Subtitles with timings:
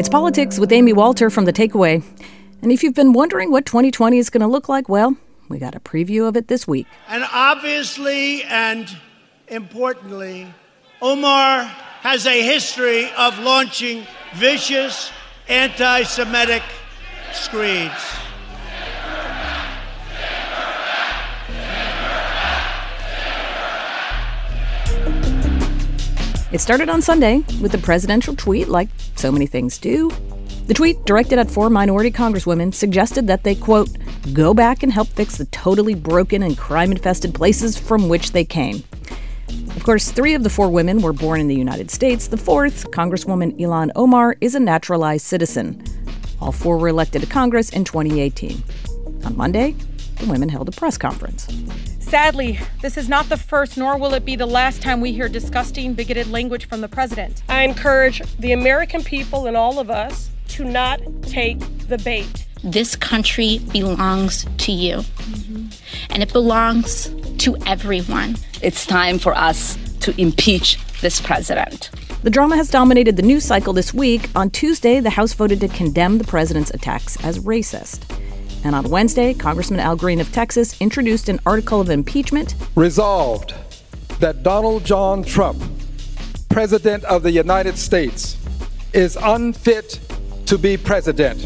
[0.00, 2.02] It's Politics with Amy Walter from The Takeaway.
[2.62, 5.14] And if you've been wondering what 2020 is going to look like, well,
[5.50, 6.86] we got a preview of it this week.
[7.06, 8.88] And obviously and
[9.48, 10.54] importantly,
[11.02, 11.64] Omar
[12.00, 14.06] has a history of launching
[14.36, 15.10] vicious
[15.48, 16.62] anti Semitic
[17.34, 18.19] screeds.
[26.52, 30.10] It started on Sunday with a presidential tweet, like so many things do.
[30.66, 33.88] The tweet, directed at four minority congresswomen, suggested that they, quote,
[34.32, 38.44] go back and help fix the totally broken and crime infested places from which they
[38.44, 38.82] came.
[39.76, 42.26] Of course, three of the four women were born in the United States.
[42.26, 45.84] The fourth, Congresswoman Ilhan Omar, is a naturalized citizen.
[46.40, 48.60] All four were elected to Congress in 2018.
[49.24, 49.76] On Monday,
[50.18, 51.46] the women held a press conference.
[52.10, 55.28] Sadly, this is not the first, nor will it be the last time we hear
[55.28, 57.44] disgusting, bigoted language from the president.
[57.48, 62.48] I encourage the American people and all of us to not take the bait.
[62.64, 65.68] This country belongs to you, mm-hmm.
[66.12, 68.36] and it belongs to everyone.
[68.60, 71.90] It's time for us to impeach this president.
[72.24, 74.28] The drama has dominated the news cycle this week.
[74.34, 78.19] On Tuesday, the House voted to condemn the president's attacks as racist.
[78.64, 82.54] And on Wednesday, Congressman Al Green of Texas introduced an article of impeachment.
[82.74, 83.54] Resolved
[84.20, 85.62] that Donald John Trump,
[86.48, 88.36] President of the United States,
[88.92, 90.00] is unfit
[90.46, 91.40] to be president.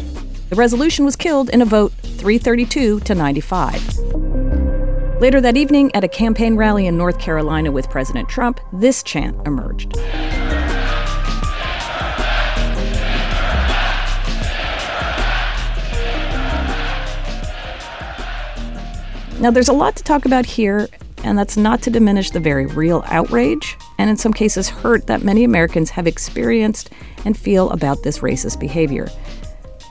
[0.49, 3.99] The resolution was killed in a vote 332 to 95.
[5.21, 9.35] Later that evening, at a campaign rally in North Carolina with President Trump, this chant
[9.47, 9.97] emerged.
[19.45, 20.87] Now, there's a lot to talk about here,
[21.23, 25.21] and that's not to diminish the very real outrage, and in some cases, hurt that
[25.21, 26.89] many Americans have experienced
[27.25, 29.07] and feel about this racist behavior.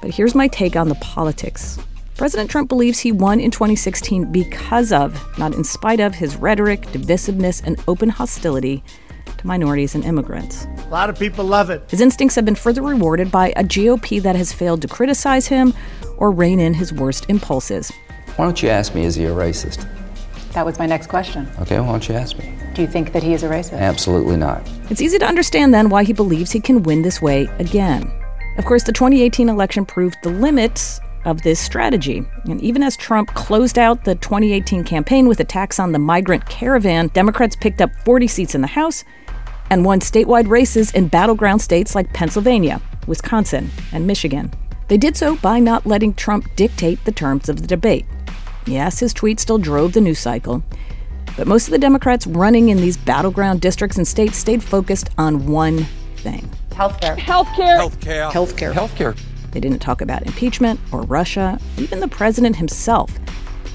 [0.03, 1.79] But here's my take on the politics.
[2.17, 6.81] President Trump believes he won in 2016 because of, not in spite of, his rhetoric,
[6.87, 8.83] divisiveness, and open hostility
[9.39, 10.67] to minorities and immigrants.
[10.79, 11.81] A lot of people love it.
[11.89, 15.75] His instincts have been further rewarded by a GOP that has failed to criticize him
[16.17, 17.93] or rein in his worst impulses.
[18.37, 19.89] Why don't you ask me, is he a racist?
[20.53, 21.49] That was my next question.
[21.61, 22.53] Okay, why don't you ask me?
[22.75, 23.79] Do you think that he is a racist?
[23.79, 24.69] Absolutely not.
[24.91, 28.11] It's easy to understand then why he believes he can win this way again.
[28.59, 32.25] Of course, the 2018 election proved the limits of this strategy.
[32.45, 37.09] And even as Trump closed out the 2018 campaign with attacks on the migrant caravan,
[37.09, 39.05] Democrats picked up 40 seats in the House
[39.71, 44.53] and won statewide races in battleground states like Pennsylvania, Wisconsin, and Michigan.
[44.89, 48.05] They did so by not letting Trump dictate the terms of the debate.
[48.67, 50.63] Yes, his tweet still drove the news cycle,
[51.37, 55.47] but most of the Democrats running in these battleground districts and states stayed focused on
[55.47, 55.87] one
[56.17, 57.17] thing healthcare.
[57.17, 57.79] Healthcare.
[57.79, 58.31] Healthcare.
[58.33, 58.73] Healthcare.
[58.73, 59.21] Healthcare.
[59.53, 63.17] They didn't talk about impeachment or Russia, even the president himself.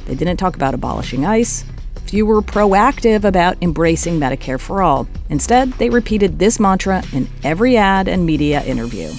[0.06, 1.64] They didn't talk about abolishing ICE.
[2.06, 5.08] Few were proactive about embracing Medicare for all.
[5.30, 9.12] Instead, they repeated this mantra in every ad and media interview.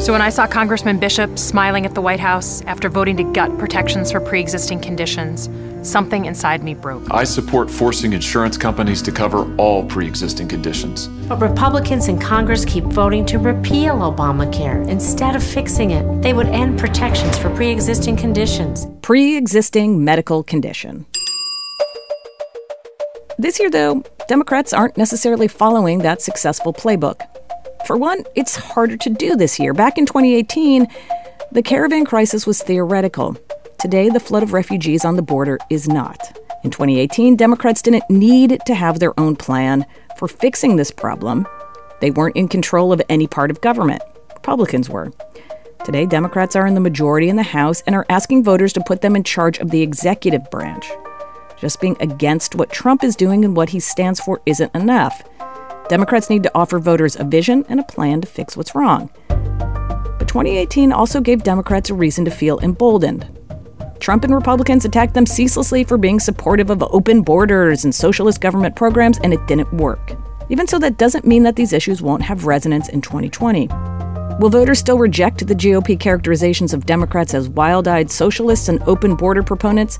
[0.00, 3.58] So when I saw Congressman Bishop smiling at the White House after voting to gut
[3.58, 5.50] protections for pre existing conditions,
[5.86, 7.02] something inside me broke.
[7.10, 11.08] I support forcing insurance companies to cover all pre existing conditions.
[11.28, 16.22] But Republicans in Congress keep voting to repeal Obamacare instead of fixing it.
[16.22, 18.86] They would end protections for pre existing conditions.
[19.02, 21.04] Pre existing medical condition.
[23.38, 27.20] This year, though, Democrats aren't necessarily following that successful playbook.
[27.86, 29.72] For one, it's harder to do this year.
[29.74, 30.86] Back in 2018,
[31.52, 33.36] the caravan crisis was theoretical.
[33.78, 36.38] Today, the flood of refugees on the border is not.
[36.62, 39.86] In 2018, Democrats didn't need to have their own plan
[40.16, 41.46] for fixing this problem.
[42.00, 44.02] They weren't in control of any part of government.
[44.34, 45.10] Republicans were.
[45.84, 49.00] Today, Democrats are in the majority in the House and are asking voters to put
[49.00, 50.90] them in charge of the executive branch.
[51.58, 55.22] Just being against what Trump is doing and what he stands for isn't enough.
[55.90, 59.10] Democrats need to offer voters a vision and a plan to fix what's wrong.
[59.26, 63.28] But 2018 also gave Democrats a reason to feel emboldened.
[63.98, 68.76] Trump and Republicans attacked them ceaselessly for being supportive of open borders and socialist government
[68.76, 70.12] programs, and it didn't work.
[70.48, 73.66] Even so, that doesn't mean that these issues won't have resonance in 2020.
[74.38, 79.16] Will voters still reject the GOP characterizations of Democrats as wild eyed socialists and open
[79.16, 79.98] border proponents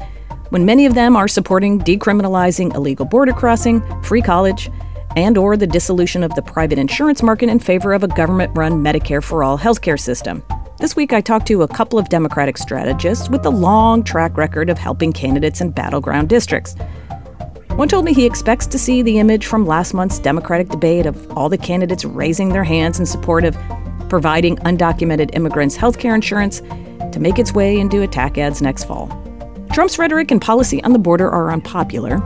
[0.51, 4.71] when many of them are supporting decriminalizing illegal border crossing, free college,
[5.17, 9.23] and or the dissolution of the private insurance market in favor of a government-run Medicare
[9.23, 10.43] for all healthcare system.
[10.79, 14.71] This week I talked to a couple of Democratic strategists with a long track record
[14.71, 16.75] of helping candidates in battleground districts.
[17.71, 21.31] One told me he expects to see the image from last month's Democratic debate of
[21.37, 23.57] all the candidates raising their hands in support of
[24.09, 26.61] providing undocumented immigrants health care insurance
[27.13, 29.09] to make its way into attack ads next fall.
[29.73, 32.19] Trump's rhetoric and policy on the border are unpopular,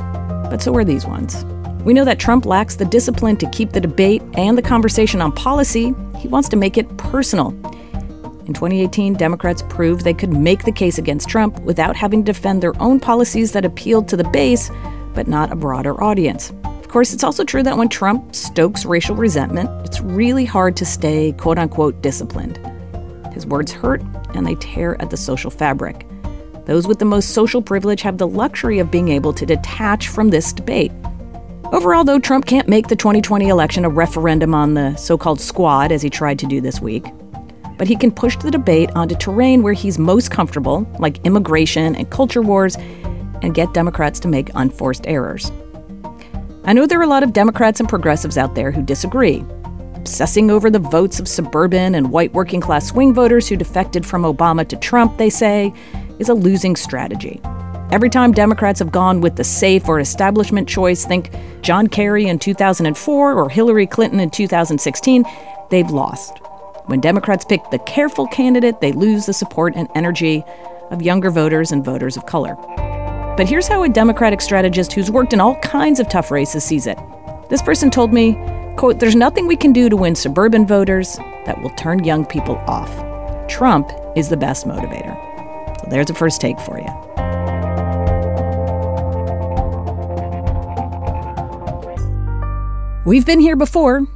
[0.51, 1.45] but so are these ones.
[1.85, 5.33] We know that Trump lacks the discipline to keep the debate and the conversation on
[5.33, 5.95] policy.
[6.19, 7.51] He wants to make it personal.
[8.47, 12.63] In 2018, Democrats proved they could make the case against Trump without having to defend
[12.63, 14.71] their own policies that appealed to the base,
[15.15, 16.53] but not a broader audience.
[16.65, 20.87] Of course, it's also true that when Trump stokes racial resentment, it's really hard to
[20.87, 22.59] stay quote unquote disciplined.
[23.35, 24.03] His words hurt
[24.35, 26.07] and they tear at the social fabric.
[26.65, 30.31] Those with the most social privilege have the luxury of being able to detach from
[30.31, 30.93] this debate.
[31.73, 35.91] Overall, though, Trump can't make the 2020 election a referendum on the so called squad
[35.91, 37.07] as he tried to do this week.
[37.77, 42.11] But he can push the debate onto terrain where he's most comfortable, like immigration and
[42.11, 45.51] culture wars, and get Democrats to make unforced errors.
[46.65, 49.45] I know there are a lot of Democrats and progressives out there who disagree,
[49.95, 54.23] obsessing over the votes of suburban and white working class swing voters who defected from
[54.23, 55.73] Obama to Trump, they say,
[56.19, 57.41] is a losing strategy.
[57.91, 62.39] Every time Democrats have gone with the safe or establishment choice, think John Kerry in
[62.39, 65.25] 2004 or Hillary Clinton in 2016,
[65.71, 66.39] they've lost.
[66.87, 70.45] When Democrats pick the careful candidate, they lose the support and energy
[70.91, 72.57] of younger voters and voters of color.
[73.37, 76.87] But here's how a Democratic strategist who's worked in all kinds of tough races sees
[76.87, 76.99] it.
[77.49, 78.35] This person told me,
[78.77, 82.57] quote, there's nothing we can do to win suburban voters that will turn young people
[82.67, 82.91] off.
[83.49, 85.15] Trump is the best motivator.
[85.81, 87.14] So there's a first take for you.
[93.06, 94.06] We've been here before.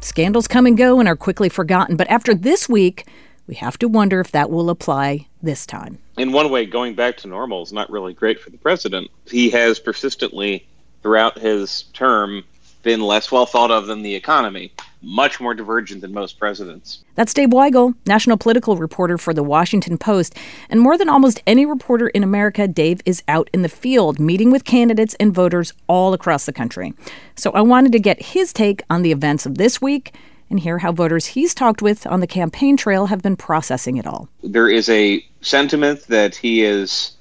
[0.00, 3.06] Scandals come and go and are quickly forgotten, but after this week,
[3.46, 5.96] we have to wonder if that will apply this time.
[6.18, 9.10] In one way, going back to normal is not really great for the president.
[9.30, 10.66] He has persistently,
[11.02, 12.44] throughout his term,
[12.82, 17.04] been less well thought of than the economy, much more divergent than most presidents.
[17.14, 20.36] That's Dave Weigel, national political reporter for The Washington Post.
[20.68, 24.50] And more than almost any reporter in America, Dave is out in the field, meeting
[24.50, 26.94] with candidates and voters all across the country.
[27.36, 30.14] So I wanted to get his take on the events of this week
[30.50, 34.06] and hear how voters he's talked with on the campaign trail have been processing it
[34.06, 34.28] all.
[34.42, 37.12] There is a sentiment that he is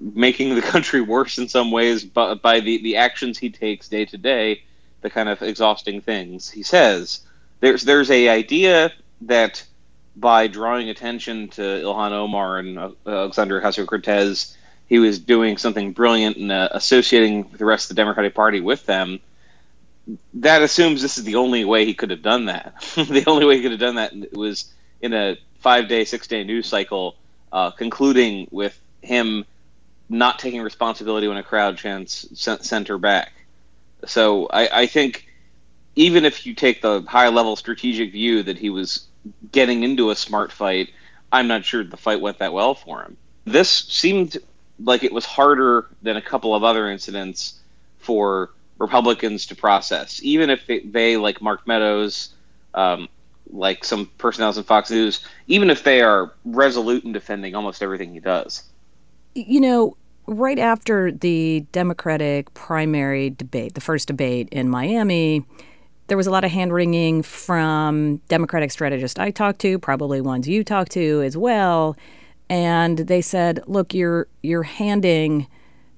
[0.00, 4.04] making the country worse in some ways by, by the, the actions he takes day
[4.04, 4.62] to day
[5.04, 7.20] the kind of exhausting things he says.
[7.60, 8.90] There's there's a idea
[9.20, 9.62] that
[10.16, 14.56] by drawing attention to Ilhan Omar and uh, Alexandria Ocasio Cortez,
[14.88, 18.86] he was doing something brilliant and uh, associating the rest of the Democratic Party with
[18.86, 19.20] them.
[20.34, 22.74] That assumes this is the only way he could have done that.
[22.96, 24.72] the only way he could have done that was
[25.02, 27.16] in a five day, six day news cycle,
[27.52, 29.44] uh, concluding with him
[30.08, 33.33] not taking responsibility when a crowd chants sent her back.
[34.06, 35.26] So I, I think
[35.96, 39.06] even if you take the high level strategic view that he was
[39.52, 40.90] getting into a smart fight,
[41.32, 43.16] I'm not sure the fight went that well for him.
[43.44, 44.36] This seemed
[44.82, 47.60] like it was harder than a couple of other incidents
[47.98, 52.34] for Republicans to process, even if they, they like Mark Meadows,
[52.74, 53.08] um,
[53.50, 58.12] like some personalities in Fox News, even if they are resolute in defending almost everything
[58.12, 58.64] he does.
[59.34, 59.96] You know,
[60.26, 65.44] right after the Democratic primary debate, the first debate in Miami,
[66.06, 70.48] there was a lot of hand wringing from Democratic strategists I talked to, probably ones
[70.48, 71.96] you talked to as well,
[72.50, 75.46] and they said, "Look, you're you're handing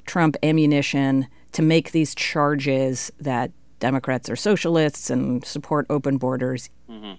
[0.07, 7.15] Trump ammunition to make these charges that Democrats are socialists and support open borders." Mm-hmm.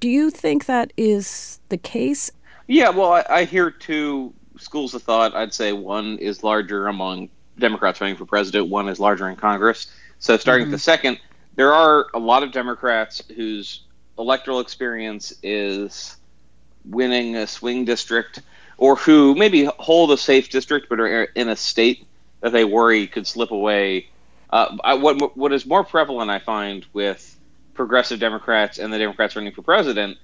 [0.00, 2.30] Do you think that is the case?
[2.66, 5.34] Yeah, well, I, I hear two schools of thought.
[5.34, 7.28] I'd say one is larger among
[7.58, 9.92] Democrats running for president, one is larger in Congress.
[10.18, 10.72] So, starting mm-hmm.
[10.72, 11.20] with the second,
[11.54, 13.82] there are a lot of Democrats whose
[14.18, 16.16] electoral experience is
[16.84, 18.40] winning a swing district
[18.78, 22.06] or who maybe hold a safe district but are in a state
[22.40, 24.08] that they worry could slip away.
[24.50, 27.38] Uh, I, what what is more prevalent, I find, with
[27.74, 30.18] progressive Democrats and the Democrats running for president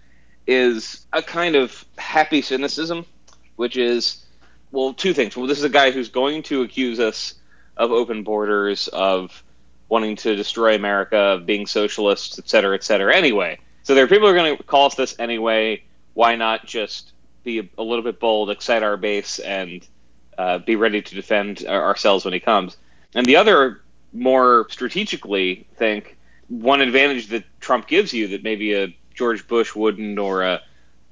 [0.47, 3.07] is a kind of happy cynicism,
[3.57, 4.25] which is
[4.70, 5.37] well, two things.
[5.37, 7.34] Well, this is a guy who's going to accuse us
[7.76, 9.42] of open borders, of
[9.88, 13.16] wanting to destroy America, of being socialists, et cetera, et cetera.
[13.16, 15.82] Anyway, so there are people who are going to call us this anyway.
[16.14, 17.12] Why not just
[17.44, 19.87] be a, little bit bold, excite our base, and
[20.37, 22.76] uh, be ready to defend ourselves when he comes?
[23.14, 23.80] And the other,
[24.12, 30.18] more strategically, think one advantage that Trump gives you that maybe a George Bush wouldn't,
[30.18, 30.60] or a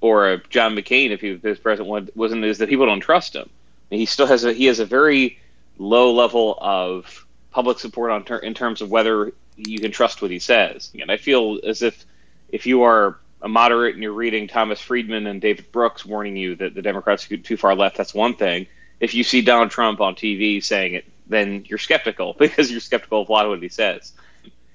[0.01, 3.49] or a John McCain if he was president wasn't is that people don't trust him.
[3.91, 5.39] He still has a he has a very
[5.79, 10.31] low level of public support on ter- in terms of whether you can trust what
[10.31, 10.91] he says.
[11.01, 12.05] And I feel as if
[12.51, 16.57] if you are a moderate and you're reading Thomas Friedman and David Brooks warning you
[16.57, 18.67] that the Democrats are too far left, that's one thing.
[18.99, 23.23] If you see Donald Trump on TV saying it, then you're skeptical because you're skeptical
[23.23, 24.13] of a lot of what he says.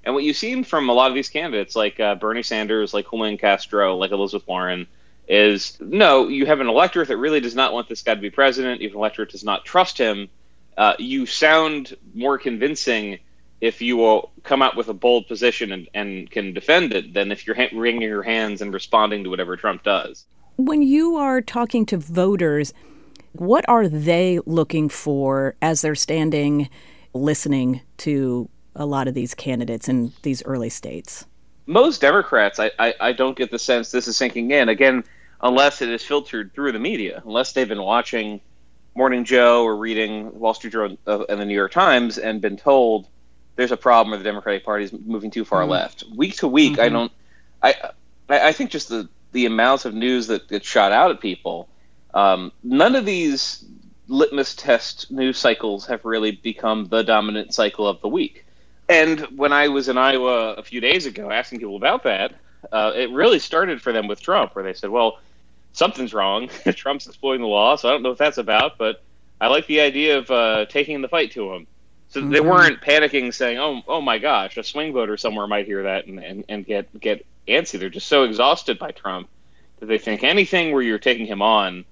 [0.04, 3.08] And what you've seen from a lot of these candidates, like uh, Bernie Sanders, like
[3.08, 4.86] Julian Castro, like Elizabeth Warren,
[5.32, 8.28] is no, you have an electorate that really does not want this guy to be
[8.28, 8.82] president.
[8.82, 10.28] You have an electorate does not trust him.
[10.76, 13.18] Uh, you sound more convincing
[13.62, 17.32] if you will come out with a bold position and, and can defend it than
[17.32, 20.26] if you're ha- wringing your hands and responding to whatever Trump does.
[20.56, 22.74] When you are talking to voters,
[23.32, 26.68] what are they looking for as they're standing
[27.14, 31.24] listening to a lot of these candidates in these early states?
[31.64, 34.68] Most Democrats, I, I, I don't get the sense this is sinking in.
[34.68, 35.04] Again,
[35.42, 38.40] unless it is filtered through the media, unless they've been watching
[38.94, 42.56] Morning Joe or reading Wall Street Journal uh, and the New York Times and been
[42.56, 43.06] told
[43.56, 45.70] there's a problem where the Democratic Party is moving too far mm-hmm.
[45.70, 46.04] left.
[46.14, 46.80] Week to week, mm-hmm.
[46.80, 47.12] I don't.
[47.62, 47.74] I
[48.28, 51.68] I think just the the amounts of news that gets shot out at people.
[52.14, 53.64] Um, none of these
[54.08, 58.44] litmus test news cycles have really become the dominant cycle of the week.
[58.88, 62.34] And when I was in Iowa a few days ago asking people about that,
[62.70, 65.18] uh, it really started for them with Trump, where they said, well,
[65.72, 66.48] something's wrong.
[66.74, 69.02] Trump's exploiting the law, so I don't know what that's about, but
[69.40, 71.66] I like the idea of uh, taking the fight to him.
[72.08, 72.30] So mm-hmm.
[72.30, 76.06] they weren't panicking, saying, "Oh, oh my gosh, a swing voter somewhere might hear that
[76.06, 79.28] and, and, and get get antsy." They're just so exhausted by Trump
[79.80, 81.84] that they think anything where you're taking him on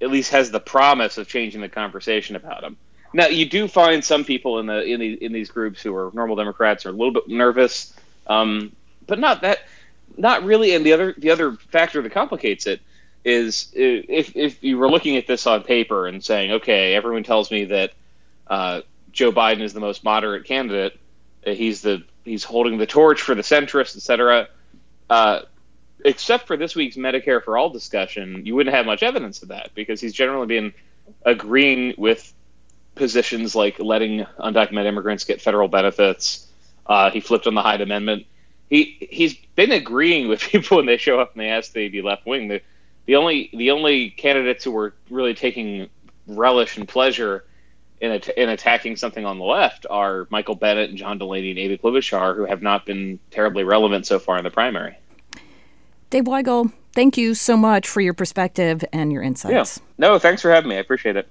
[0.00, 2.76] at least has the promise of changing the conversation about him.
[3.14, 6.10] Now, you do find some people in the in the in these groups who are
[6.14, 7.94] normal Democrats are a little bit nervous,
[8.26, 8.74] um,
[9.06, 9.60] but not that,
[10.16, 10.74] not really.
[10.74, 12.80] And the other the other factor that complicates it
[13.24, 17.50] is if if you were looking at this on paper and saying, okay, everyone tells
[17.50, 17.92] me that
[18.48, 18.80] uh,
[19.12, 20.98] Joe Biden is the most moderate candidate,
[21.44, 24.48] he's the he's holding the torch for the centrists, etc.
[25.08, 25.40] Uh,
[26.04, 29.70] except for this week's Medicare for All discussion, you wouldn't have much evidence of that
[29.74, 30.72] because he's generally been
[31.24, 32.32] agreeing with
[32.94, 36.46] positions like letting undocumented immigrants get federal benefits.
[36.86, 38.26] Uh, he flipped on the Hyde Amendment.
[38.68, 42.02] He he's been agreeing with people when they show up and they ask they be
[42.02, 42.60] left wing.
[43.06, 45.88] The only the only candidates who were really taking
[46.26, 47.44] relish and pleasure
[48.00, 51.58] in, at- in attacking something on the left are Michael Bennet and John Delaney and
[51.58, 54.96] Amy Klobuchar, who have not been terribly relevant so far in the primary.
[56.10, 59.80] Dave Weigel, thank you so much for your perspective and your insights.
[59.98, 60.08] Yeah.
[60.08, 60.76] No, thanks for having me.
[60.76, 61.28] I appreciate it.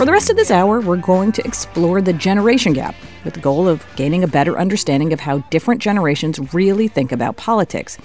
[0.00, 3.40] For the rest of this hour, we're going to explore the generation gap with the
[3.40, 7.98] goal of gaining a better understanding of how different generations really think about politics.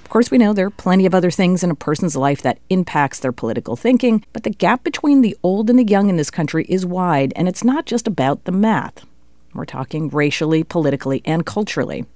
[0.00, 2.58] Of course, we know there are plenty of other things in a person's life that
[2.70, 6.30] impacts their political thinking, but the gap between the old and the young in this
[6.30, 9.04] country is wide, and it's not just about the math.
[9.52, 12.06] We're talking racially, politically, and culturally.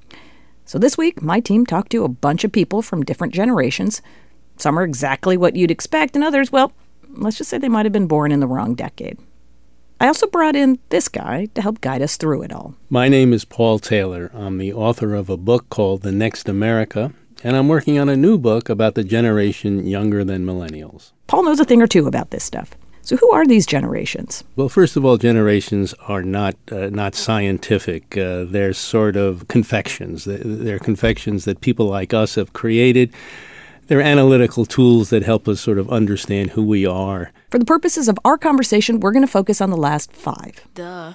[0.65, 4.01] So this week, my team talked to a bunch of people from different generations.
[4.57, 6.73] Some are exactly what you'd expect, and others, well,
[7.15, 9.19] let's just say they might have been born in the wrong decade.
[10.01, 12.75] I also brought in this guy to help guide us through it all.
[12.89, 14.31] My name is Paul Taylor.
[14.33, 17.13] I'm the author of a book called The Next America,
[17.45, 21.13] and I'm working on a new book about the generation younger than millennials.
[21.27, 22.71] Paul knows a thing or two about this stuff.
[23.03, 24.45] So, who are these generations?
[24.57, 28.17] Well, first of all, generations are not uh, not scientific.
[28.17, 30.25] Uh, they're sort of confections.
[30.27, 33.13] They're confections that people like us have created
[33.91, 37.33] they're analytical tools that help us sort of understand who we are.
[37.51, 40.65] For the purposes of our conversation, we're going to focus on the last five.
[40.75, 41.15] Duh.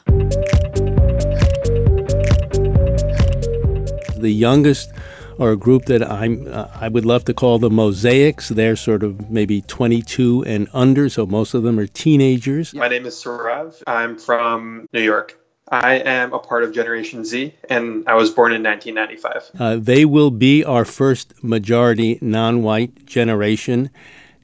[4.18, 4.92] The youngest
[5.40, 8.50] are a group that I'm uh, I would love to call the mosaics.
[8.50, 12.74] They're sort of maybe 22 and under, so most of them are teenagers.
[12.74, 13.82] My name is Surav.
[13.88, 15.40] I'm from New York.
[15.68, 19.60] I am a part of Generation Z, and I was born in 1995.
[19.60, 23.90] Uh, they will be our first majority non white generation,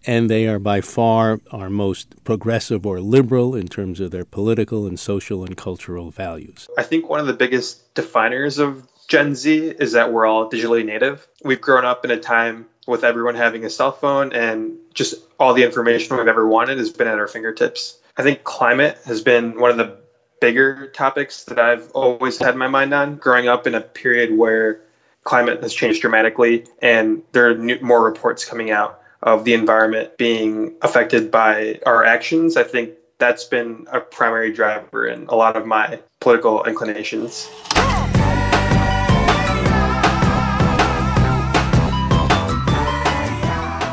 [0.05, 4.87] and they are by far our most progressive or liberal in terms of their political
[4.87, 6.67] and social and cultural values.
[6.77, 10.83] I think one of the biggest definers of Gen Z is that we're all digitally
[10.83, 11.27] native.
[11.43, 15.53] We've grown up in a time with everyone having a cell phone, and just all
[15.53, 17.99] the information we've ever wanted has been at our fingertips.
[18.17, 20.00] I think climate has been one of the
[20.41, 23.15] bigger topics that I've always had my mind on.
[23.15, 24.81] Growing up in a period where
[25.23, 30.17] climate has changed dramatically, and there are new, more reports coming out of the environment
[30.17, 35.55] being affected by our actions, I think that's been a primary driver in a lot
[35.55, 37.47] of my political inclinations.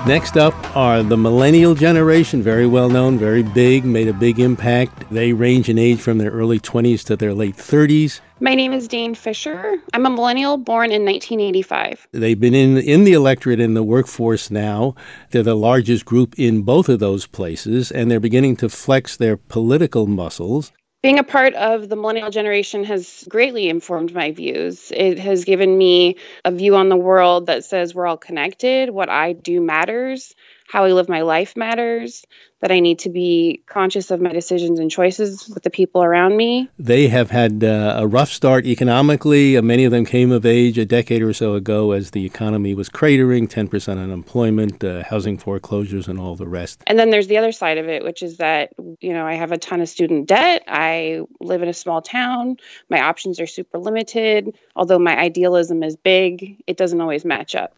[0.09, 5.05] Next up are the millennial generation, very well known, very big, made a big impact.
[5.11, 8.21] They range in age from their early 20s to their late 30s.
[8.41, 9.77] My name is Dane Fisher.
[9.93, 12.09] I'm a millennial born in 1985.
[12.13, 14.95] They've been in, in the electorate in the workforce now.
[15.31, 19.37] They're the largest group in both of those places, and they're beginning to flex their
[19.37, 20.73] political muscles.
[21.01, 24.91] Being a part of the millennial generation has greatly informed my views.
[24.95, 29.09] It has given me a view on the world that says we're all connected, what
[29.09, 30.35] I do matters,
[30.69, 32.25] how I live my life matters,
[32.61, 36.37] that I need to be conscious of my decisions and choices with the people around
[36.37, 36.69] me.
[36.79, 39.57] They have had uh, a rough start economically.
[39.57, 42.75] Uh, many of them came of age a decade or so ago as the economy
[42.75, 46.83] was cratering 10% unemployment, uh, housing foreclosures, and all the rest.
[46.87, 49.53] And then there's the other side of it, which is that, you know, I have
[49.53, 50.65] a ton of student debt.
[50.69, 52.59] I live in a small town.
[52.91, 54.55] My options are super limited.
[54.77, 57.75] Although my idealism is big, it doesn't always match up.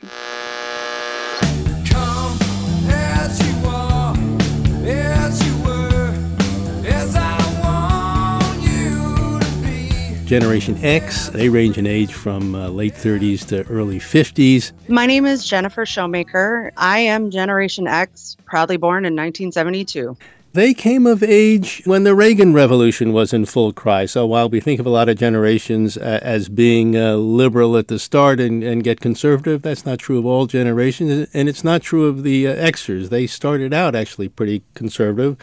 [10.30, 14.70] Generation X, they range in age from uh, late 30s to early 50s.
[14.86, 16.70] My name is Jennifer Showmaker.
[16.76, 20.16] I am Generation X, proudly born in 1972.
[20.52, 24.06] They came of age when the Reagan Revolution was in full cry.
[24.06, 27.88] So while we think of a lot of generations uh, as being uh, liberal at
[27.88, 31.28] the start and, and get conservative, that's not true of all generations.
[31.34, 33.08] And it's not true of the uh, Xers.
[33.08, 35.38] They started out actually pretty conservative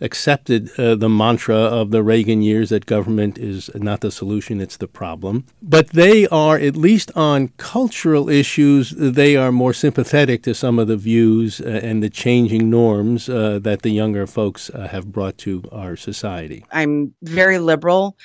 [0.00, 4.76] accepted uh, the mantra of the Reagan years that government is not the solution, it's
[4.76, 5.46] the problem.
[5.62, 10.88] But they are, at least on cultural issues, they are more sympathetic to some of
[10.88, 15.38] the views uh, and the changing norms uh, that the younger folks uh, have brought
[15.38, 16.64] to our society.
[16.70, 18.16] I'm very liberal.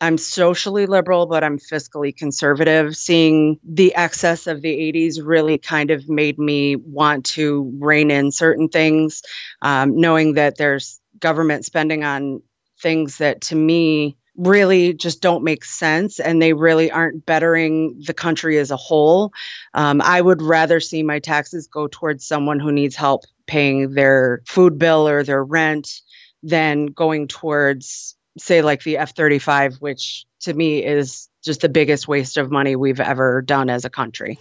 [0.00, 2.96] I'm socially liberal, but I'm fiscally conservative.
[2.96, 8.32] Seeing the excess of the 80s really kind of made me want to rein in
[8.32, 9.22] certain things,
[9.60, 12.42] um, knowing that there's government spending on
[12.80, 18.14] things that to me really just don't make sense and they really aren't bettering the
[18.14, 19.32] country as a whole.
[19.74, 24.42] Um, I would rather see my taxes go towards someone who needs help paying their
[24.46, 26.00] food bill or their rent
[26.42, 32.08] than going towards, say, like the F 35, which to me is just the biggest
[32.08, 34.38] waste of money we've ever done as a country.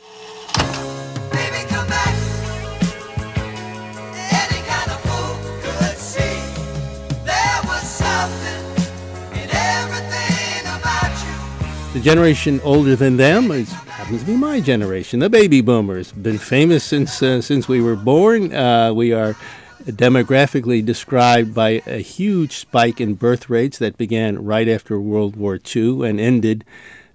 [11.99, 16.13] The generation older than them is, happens to be my generation, the baby boomers.
[16.13, 18.53] Been famous since uh, since we were born.
[18.53, 19.35] Uh, we are
[19.83, 25.59] demographically described by a huge spike in birth rates that began right after World War
[25.75, 26.63] II and ended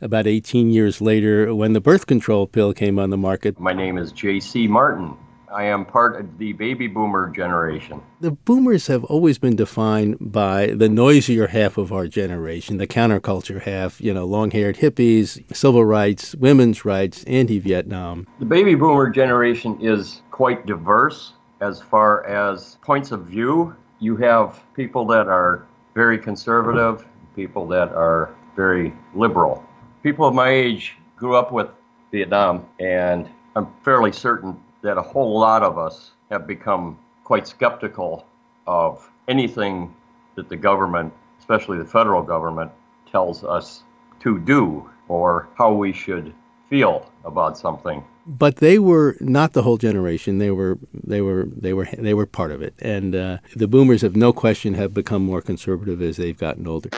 [0.02, 3.58] about 18 years later when the birth control pill came on the market.
[3.58, 4.68] My name is J.C.
[4.68, 5.16] Martin.
[5.54, 8.02] I am part of the baby boomer generation.
[8.20, 13.62] The boomers have always been defined by the noisier half of our generation, the counterculture
[13.62, 18.26] half, you know, long haired hippies, civil rights, women's rights, anti Vietnam.
[18.40, 23.76] The baby boomer generation is quite diverse as far as points of view.
[24.00, 25.64] You have people that are
[25.94, 29.64] very conservative, people that are very liberal.
[30.02, 31.68] People of my age grew up with
[32.10, 38.26] Vietnam, and I'm fairly certain that a whole lot of us have become quite skeptical
[38.66, 39.92] of anything
[40.36, 42.70] that the government, especially the federal government,
[43.10, 43.82] tells us
[44.20, 46.34] to do or how we should
[46.68, 48.04] feel about something.
[48.26, 50.38] But they were not the whole generation.
[50.38, 52.74] They were they were they were they were part of it.
[52.78, 56.90] And uh, the boomers, have no question, have become more conservative as they've gotten older.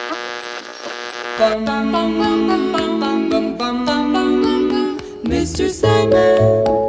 [5.24, 5.70] Mr.
[5.70, 6.85] Sandman.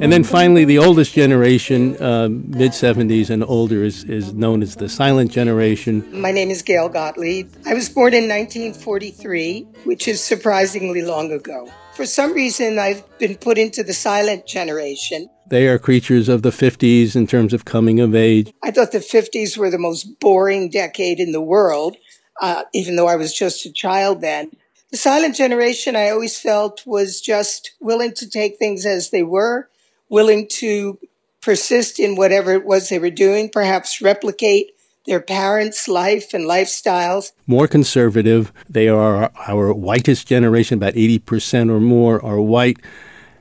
[0.00, 4.76] And then finally, the oldest generation, uh, mid 70s and older, is, is known as
[4.76, 6.06] the silent generation.
[6.12, 7.50] My name is Gail Gottlieb.
[7.66, 11.68] I was born in 1943, which is surprisingly long ago.
[11.94, 15.28] For some reason, I've been put into the silent generation.
[15.48, 18.52] They are creatures of the 50s in terms of coming of age.
[18.62, 21.96] I thought the 50s were the most boring decade in the world,
[22.40, 24.52] uh, even though I was just a child then.
[24.92, 29.68] The silent generation, I always felt, was just willing to take things as they were
[30.08, 30.98] willing to
[31.40, 34.72] persist in whatever it was they were doing, perhaps replicate
[35.06, 37.32] their parents' life and lifestyles.
[37.46, 38.52] More conservative.
[38.68, 42.78] They are our whitest generation, about 80% or more are white.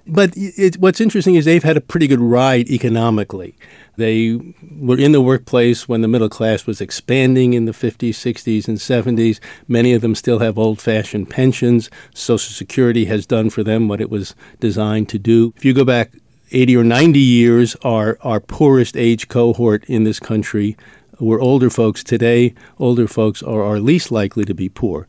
[0.10, 3.56] But it, what's interesting is they've had a pretty good ride economically.
[3.98, 4.40] They
[4.80, 8.78] were in the workplace when the middle class was expanding in the 50s, 60s, and
[8.78, 9.40] 70s.
[9.68, 11.90] Many of them still have old fashioned pensions.
[12.14, 15.54] Social Security has done for them what it was designed to do.
[15.58, 16.12] If you go back
[16.52, 20.78] 80 or 90 years, are our poorest age cohort in this country
[21.20, 22.04] were older folks.
[22.04, 25.08] Today, older folks are, are least likely to be poor.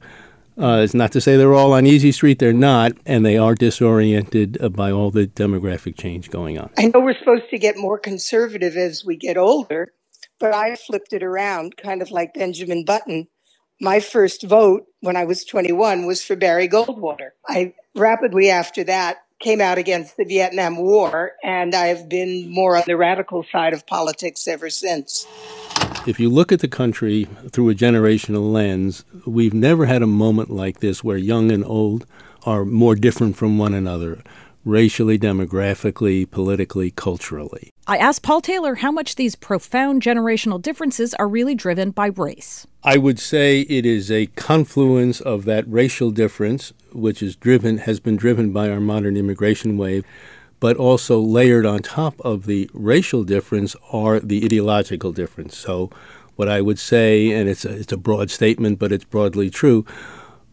[0.61, 2.41] Uh, it's not to say they're all on easy street.
[2.41, 6.71] They're not, and they are disoriented uh, by all the demographic change going on.
[6.77, 9.93] I know we're supposed to get more conservative as we get older,
[10.41, 13.29] but I flipped it around, kind of like Benjamin Button.
[13.81, 17.31] My first vote when I was 21 was for Barry Goldwater.
[17.47, 22.83] I rapidly after that came out against the Vietnam War, and I've been more on
[22.87, 25.27] the radical side of politics ever since.
[26.07, 30.51] If you look at the country through a generational lens, we've never had a moment
[30.51, 32.07] like this where young and old
[32.45, 34.23] are more different from one another
[34.65, 37.71] racially, demographically, politically, culturally.
[37.87, 42.67] I asked Paul Taylor how much these profound generational differences are really driven by race.
[42.85, 48.01] I would say it is a confluence of that racial difference, which is driven has
[48.01, 50.05] been driven by our modern immigration wave,
[50.61, 55.57] but also layered on top of the racial difference are the ideological difference.
[55.57, 55.91] So,
[56.37, 59.85] what I would say, and it's a, it's a broad statement, but it's broadly true.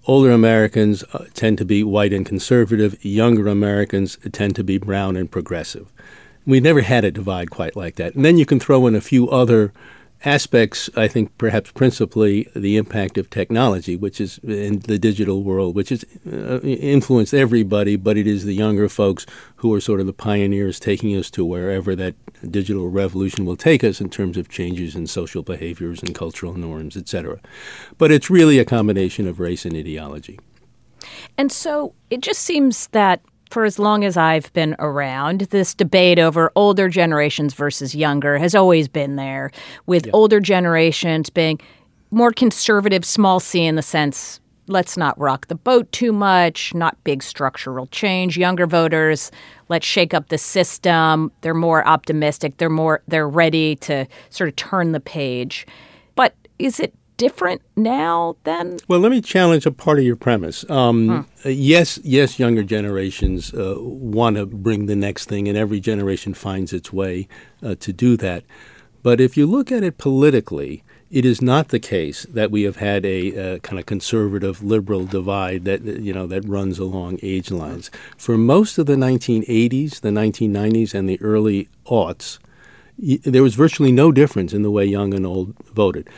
[0.07, 3.03] Older Americans uh, tend to be white and conservative.
[3.03, 5.91] Younger Americans tend to be brown and progressive.
[6.45, 8.13] We never had a divide quite like that.
[8.13, 9.73] And then you can throw in a few other
[10.25, 15.75] aspects, I think perhaps principally the impact of technology, which is in the digital world,
[15.75, 19.25] which has uh, influenced everybody, but it is the younger folks
[19.57, 22.15] who are sort of the pioneers taking us to wherever that
[22.49, 26.97] digital revolution will take us in terms of changes in social behaviors and cultural norms,
[26.97, 27.39] etc.
[27.97, 30.39] But it's really a combination of race and ideology.
[31.37, 36.19] And so it just seems that for as long as I've been around, this debate
[36.19, 39.51] over older generations versus younger has always been there,
[39.85, 41.59] with older generations being
[42.11, 47.01] more conservative, small c in the sense let's not rock the boat too much, not
[47.03, 48.37] big structural change.
[48.37, 49.31] Younger voters,
[49.69, 51.31] let's shake up the system.
[51.41, 52.57] They're more optimistic.
[52.57, 55.67] They're more they're ready to sort of turn the page.
[56.15, 58.77] But is it different now than?
[58.87, 60.69] Well, let me challenge a part of your premise.
[60.69, 61.47] Um, hmm.
[61.47, 66.33] uh, yes, yes, younger generations uh, want to bring the next thing, and every generation
[66.33, 67.27] finds its way
[67.63, 68.43] uh, to do that.
[69.03, 72.77] But if you look at it politically, it is not the case that we have
[72.77, 77.91] had a kind of conservative liberal divide that you know that runs along age lines.
[78.17, 82.39] For most of the 1980s, the 1990s, and the early aughts,
[82.97, 86.09] there was virtually no difference in the way young and old voted.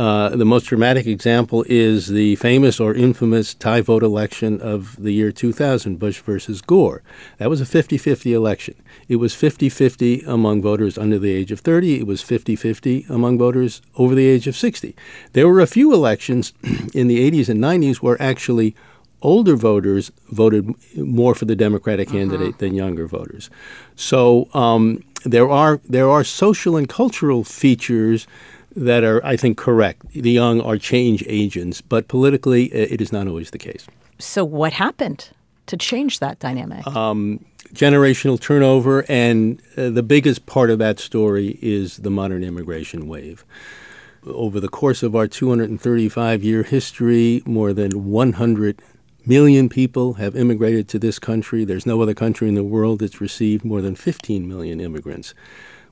[0.00, 5.12] Uh, the most dramatic example is the famous or infamous tie vote election of the
[5.12, 7.02] year 2000, Bush versus Gore.
[7.36, 8.76] That was a 50 50 election.
[9.10, 13.04] It was 50 50 among voters under the age of 30, it was 50 50
[13.10, 14.96] among voters over the age of 60.
[15.34, 16.54] There were a few elections
[16.94, 18.74] in the 80s and 90s where actually
[19.20, 22.16] older voters voted more for the Democratic uh-huh.
[22.16, 23.50] candidate than younger voters.
[23.96, 28.26] So um, there are there are social and cultural features
[28.80, 30.08] that are, I think, correct.
[30.10, 33.86] The young are change agents, but politically, it is not always the case.
[34.18, 35.30] So, what happened
[35.66, 36.86] to change that dynamic?
[36.86, 43.06] Um, generational turnover, and uh, the biggest part of that story is the modern immigration
[43.06, 43.44] wave.
[44.26, 48.82] Over the course of our 235 year history, more than 100
[49.26, 51.64] million people have immigrated to this country.
[51.64, 55.34] There's no other country in the world that's received more than 15 million immigrants.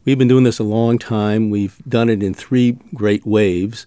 [0.09, 1.51] We've been doing this a long time.
[1.51, 3.87] We've done it in three great waves.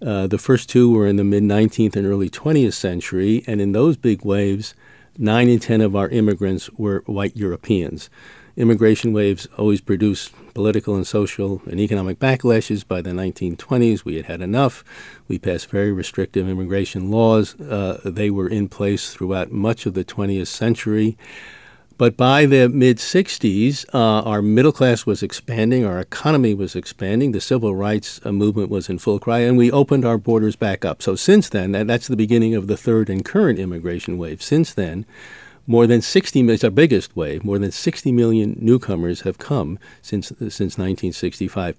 [0.00, 3.72] Uh, the first two were in the mid 19th and early 20th century, and in
[3.72, 4.76] those big waves,
[5.18, 8.08] nine in 10 of our immigrants were white Europeans.
[8.56, 12.86] Immigration waves always produce political and social and economic backlashes.
[12.86, 14.84] By the 1920s, we had had enough.
[15.26, 17.60] We passed very restrictive immigration laws.
[17.60, 21.18] Uh, they were in place throughout much of the 20th century.
[21.98, 27.32] But by the mid 60s, uh, our middle class was expanding, our economy was expanding,
[27.32, 30.84] the civil rights uh, movement was in full cry, and we opened our borders back
[30.84, 31.00] up.
[31.00, 34.42] So since then, and that's the beginning of the third and current immigration wave.
[34.42, 35.06] Since then,
[35.66, 39.78] more than 60 million, it's our biggest wave, more than 60 million newcomers have come
[40.02, 41.76] since, since 1965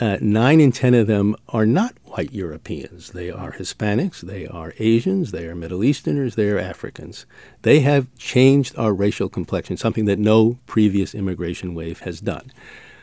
[0.00, 3.10] uh, nine in ten of them are not white Europeans.
[3.10, 7.26] They are Hispanics, they are Asians, they are Middle Easterners, they are Africans.
[7.62, 12.50] They have changed our racial complexion, something that no previous immigration wave has done.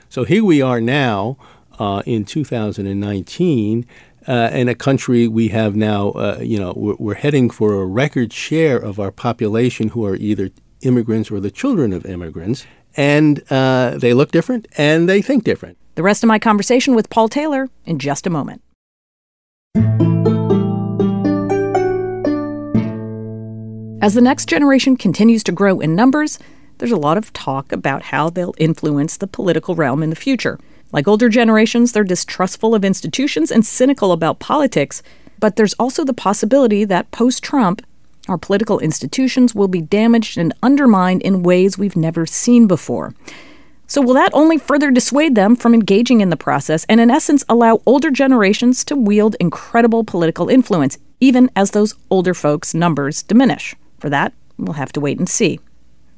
[0.10, 1.38] So here we are now
[1.80, 3.86] uh, in 2019.
[4.28, 7.86] Uh, in a country we have now, uh, you know, we're, we're heading for a
[7.86, 10.50] record share of our population who are either
[10.82, 12.66] immigrants or the children of immigrants.
[12.98, 15.78] And uh, they look different and they think different.
[15.98, 18.62] The rest of my conversation with Paul Taylor in just a moment.
[24.00, 26.38] As the next generation continues to grow in numbers,
[26.78, 30.60] there's a lot of talk about how they'll influence the political realm in the future.
[30.92, 35.02] Like older generations, they're distrustful of institutions and cynical about politics,
[35.40, 37.84] but there's also the possibility that post Trump,
[38.30, 43.16] our political institutions will be damaged and undermined in ways we've never seen before.
[43.90, 47.46] So, will that only further dissuade them from engaging in the process and, in essence,
[47.48, 53.76] allow older generations to wield incredible political influence, even as those older folks' numbers diminish?
[54.00, 55.62] For that, we'll have to wait and see.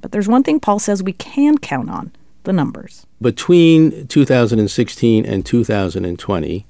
[0.02, 2.12] But there's one thing Paul says we can count on
[2.44, 3.06] the numbers.
[3.22, 6.66] Between 2016 and 2020,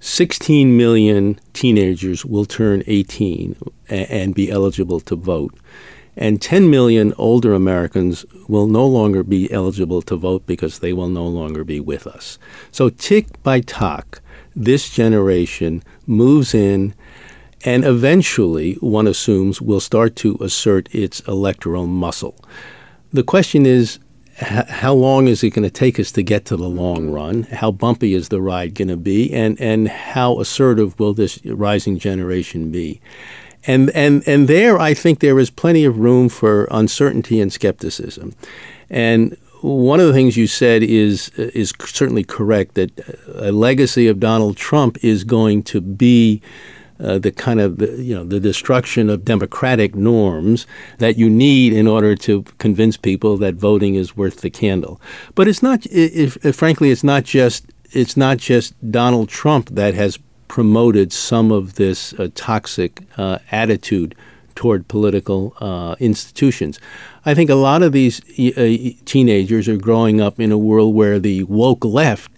[0.00, 3.56] 16 million teenagers will turn 18
[3.88, 5.54] and be eligible to vote.
[6.16, 11.08] And 10 million older Americans will no longer be eligible to vote because they will
[11.08, 12.38] no longer be with us.
[12.70, 14.20] So, tick by tock,
[14.54, 16.94] this generation moves in
[17.64, 22.36] and eventually, one assumes, will start to assert its electoral muscle.
[23.10, 23.98] The question is
[24.36, 27.44] how long is it going to take us to get to the long run?
[27.44, 29.32] How bumpy is the ride going to be?
[29.32, 33.00] And, and how assertive will this rising generation be?
[33.66, 38.34] And, and, and there, I think there is plenty of room for uncertainty and skepticism.
[38.90, 42.90] And one of the things you said is is certainly correct that
[43.34, 46.42] a legacy of Donald Trump is going to be
[47.00, 50.66] uh, the kind of the, you know the destruction of democratic norms
[50.98, 55.00] that you need in order to convince people that voting is worth the candle.
[55.34, 55.86] But it's not.
[55.86, 60.18] If, if, frankly, it's not just it's not just Donald Trump that has
[60.54, 64.14] promoted some of this uh, toxic uh, attitude
[64.54, 66.78] toward political uh, institutions.
[67.26, 68.20] I think a lot of these
[68.56, 72.30] uh, teenagers are growing up in a world where the woke left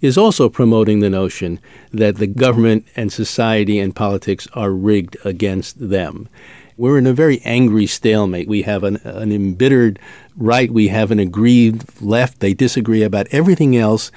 [0.00, 1.58] is also promoting the notion
[1.92, 6.28] that the government and society and politics are rigged against them.
[6.76, 8.46] We're in a very angry stalemate.
[8.46, 9.98] We have an, an embittered
[10.36, 12.38] right, we have an aggrieved left.
[12.38, 14.12] They disagree about everything else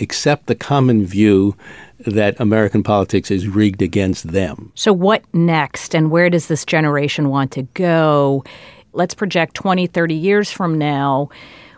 [0.00, 1.54] except the common view
[2.06, 4.72] that American politics is rigged against them.
[4.74, 8.44] So, what next, and where does this generation want to go?
[8.92, 11.28] Let's project 20, 30 years from now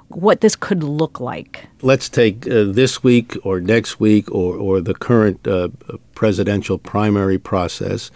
[0.08, 1.66] what this could look like.
[1.82, 5.68] Let's take uh, this week or next week or, or the current uh,
[6.14, 8.10] presidential primary process.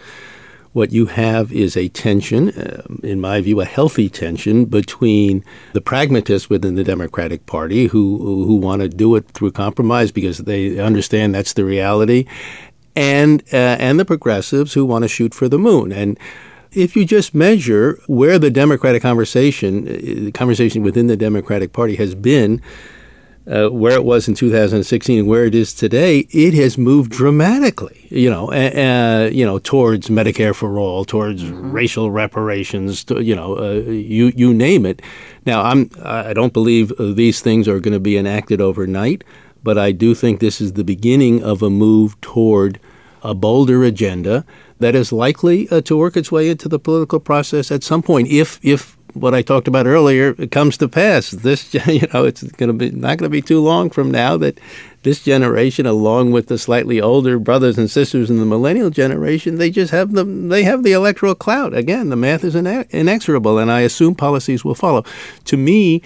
[0.75, 5.79] What you have is a tension, uh, in my view, a healthy tension between the
[5.79, 10.77] pragmatists within the Democratic Party who, who want to do it through compromise because they
[10.77, 12.25] understand that's the reality,
[12.93, 15.93] and, uh, and the progressives who want to shoot for the moon.
[15.93, 16.19] And
[16.73, 22.15] if you just measure where the Democratic conversation, the conversation within the Democratic Party has
[22.15, 22.61] been,
[23.47, 28.07] uh, where it was in 2016 and where it is today, it has moved dramatically.
[28.09, 31.71] You know, uh, you know, towards Medicare for all, towards mm-hmm.
[31.71, 33.03] racial reparations.
[33.05, 35.01] To, you know, uh, you you name it.
[35.45, 39.23] Now, I'm I don't believe these things are going to be enacted overnight,
[39.63, 42.79] but I do think this is the beginning of a move toward
[43.21, 44.45] a bolder agenda
[44.79, 48.27] that is likely uh, to work its way into the political process at some point
[48.27, 51.31] if if what I talked about earlier comes to pass.
[51.31, 54.37] This, you know, it's going to be not going to be too long from now
[54.37, 54.59] that
[55.03, 59.71] this generation, along with the slightly older brothers and sisters in the millennial generation, they
[59.71, 61.73] just have the they have the electoral clout.
[61.73, 65.03] Again, the math is inexorable, and I assume policies will follow.
[65.45, 66.01] To me,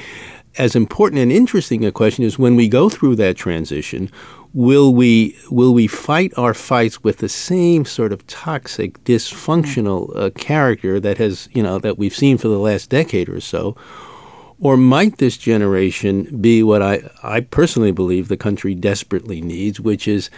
[0.57, 4.11] as important and interesting a question is when we go through that transition
[4.53, 10.29] will we will we fight our fights with the same sort of toxic, dysfunctional uh,
[10.31, 13.75] character that has you know that we've seen for the last decade or so,
[14.59, 20.07] or might this generation be what I I personally believe the country desperately needs, which
[20.07, 20.29] is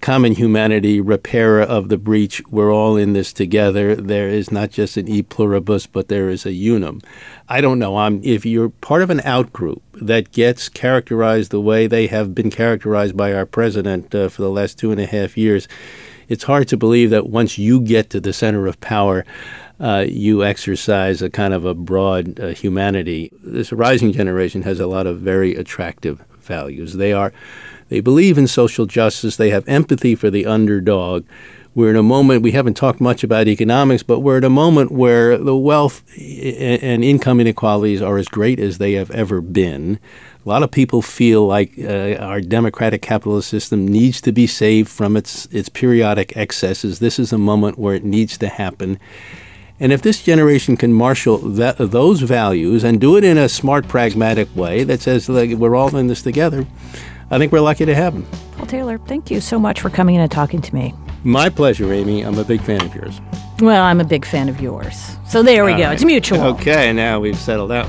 [0.00, 2.42] common humanity, repairer of the breach.
[2.48, 3.94] We're all in this together.
[3.96, 7.00] There is not just an e pluribus, but there is a unum.
[7.48, 7.96] I don't know.
[7.96, 12.50] I'm, if you're part of an outgroup that gets characterized the way they have been
[12.50, 15.68] characterized by our president uh, for the last two and a half years,
[16.28, 19.24] it's hard to believe that once you get to the center of power,
[19.80, 23.30] uh, you exercise a kind of a broad uh, humanity.
[23.42, 26.94] This rising generation has a lot of very attractive values.
[26.94, 27.32] They are
[27.92, 29.36] they believe in social justice.
[29.36, 31.26] They have empathy for the underdog.
[31.74, 34.92] We're in a moment, we haven't talked much about economics, but we're at a moment
[34.92, 39.98] where the wealth and income inequalities are as great as they have ever been.
[40.42, 44.88] A lot of people feel like uh, our democratic capitalist system needs to be saved
[44.88, 46.98] from its, its periodic excesses.
[46.98, 48.98] This is a moment where it needs to happen.
[49.78, 53.86] And if this generation can marshal that, those values and do it in a smart,
[53.86, 56.66] pragmatic way that says like, we're all in this together,
[57.32, 58.26] I think we're lucky to have them.
[58.58, 60.94] Paul Taylor, thank you so much for coming in and talking to me.
[61.24, 62.24] My pleasure, Amy.
[62.24, 63.22] I'm a big fan of yours.
[63.60, 65.16] Well, I'm a big fan of yours.
[65.26, 65.84] So there we All go.
[65.84, 65.94] right.
[65.94, 66.42] It's mutual.
[66.42, 67.88] Okay, now we've settled out.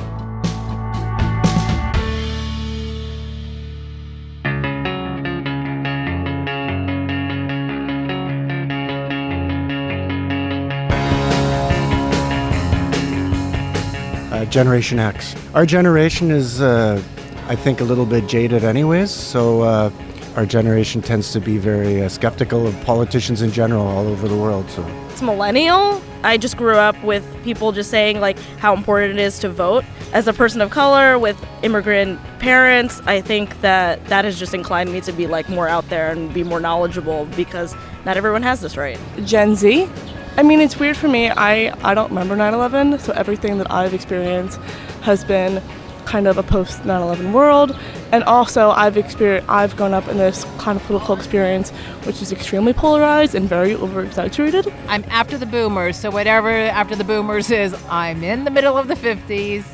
[14.32, 15.36] uh, Generation X.
[15.53, 17.01] Our generation is, uh,
[17.47, 19.12] I think, a little bit jaded, anyways.
[19.12, 19.91] So uh,
[20.36, 24.38] our generation tends to be very uh, skeptical of politicians in general all over the
[24.38, 24.69] world.
[24.69, 26.01] So It's millennial.
[26.23, 29.84] I just grew up with people just saying like how important it is to vote.
[30.13, 34.91] As a person of color with immigrant parents, I think that that has just inclined
[34.91, 37.75] me to be like more out there and be more knowledgeable because
[38.06, 38.99] not everyone has this right.
[39.25, 39.89] Gen Z.
[40.38, 41.29] I mean, it's weird for me.
[41.29, 44.60] I, I don't remember 9 11, so everything that I've experienced
[45.01, 45.62] has been
[46.06, 47.78] kind of a post 9 11 world.
[48.12, 51.72] And also, I've, experienced, I've grown up in this kind of political experience
[52.06, 54.72] which is extremely polarized and very over exaggerated.
[54.88, 58.88] I'm after the boomers, so whatever after the boomers is, I'm in the middle of
[58.88, 59.66] the 50s.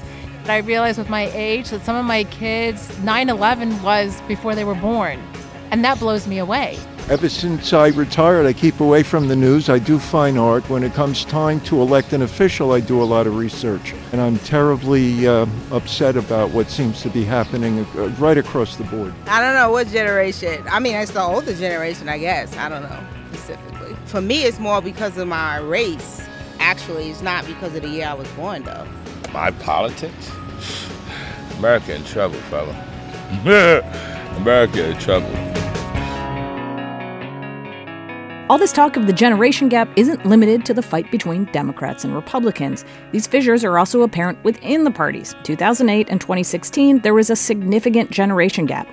[0.41, 4.55] But I realize with my age that some of my kids, 9 11 was before
[4.55, 5.21] they were born.
[5.71, 6.79] And that blows me away.
[7.09, 9.67] Ever since I retired, I keep away from the news.
[9.67, 10.69] I do fine art.
[10.69, 13.95] When it comes time to elect an official, I do a lot of research.
[14.11, 18.83] And I'm terribly uh, upset about what seems to be happening uh, right across the
[18.83, 19.15] board.
[19.25, 20.63] I don't know what generation.
[20.69, 22.55] I mean, it's the older generation, I guess.
[22.57, 23.95] I don't know specifically.
[24.05, 26.21] For me, it's more because of my race.
[26.59, 28.87] Actually, it's not because of the year I was born, though.
[29.33, 30.31] My politics?
[31.57, 32.75] America in trouble, fella.
[34.37, 35.48] America in trouble.
[38.49, 42.15] All this talk of the generation gap isn't limited to the fight between Democrats and
[42.15, 42.83] Republicans.
[43.11, 45.35] These fissures are also apparent within the parties.
[45.43, 48.87] 2008 and 2016, there was a significant generation gap,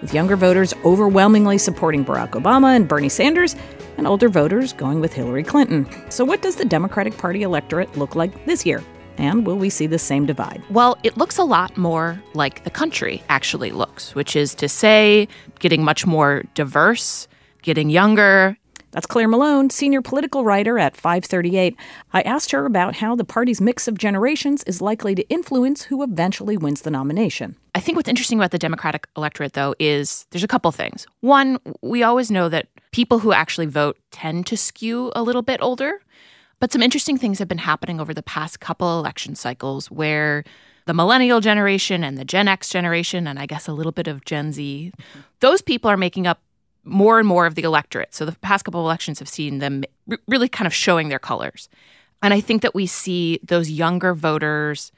[0.00, 3.56] with younger voters overwhelmingly supporting Barack Obama and Bernie Sanders,
[3.98, 5.88] and older voters going with Hillary Clinton.
[6.08, 8.80] So, what does the Democratic Party electorate look like this year?
[9.18, 10.62] And will we see the same divide?
[10.70, 15.26] Well, it looks a lot more like the country actually looks, which is to say,
[15.58, 17.26] getting much more diverse,
[17.62, 18.56] getting younger.
[18.92, 21.76] That's Clare Malone, senior political writer at 538.
[22.12, 26.02] I asked her about how the party's mix of generations is likely to influence who
[26.02, 27.56] eventually wins the nomination.
[27.74, 31.06] I think what's interesting about the Democratic electorate, though, is there's a couple things.
[31.20, 35.62] One, we always know that people who actually vote tend to skew a little bit
[35.62, 36.02] older.
[36.58, 40.44] But some interesting things have been happening over the past couple election cycles where
[40.86, 44.24] the millennial generation and the Gen X generation, and I guess a little bit of
[44.24, 44.92] Gen Z,
[45.38, 46.42] those people are making up
[46.84, 48.14] more and more of the electorate.
[48.14, 51.18] So the past couple of elections have seen them r- really kind of showing their
[51.18, 51.68] colors.
[52.22, 54.92] And I think that we see those younger voters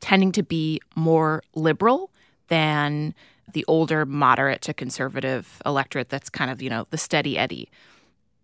[0.00, 2.10] tending to be more liberal
[2.48, 3.14] than
[3.52, 7.70] the older moderate to conservative electorate that's kind of, you know, the steady eddy.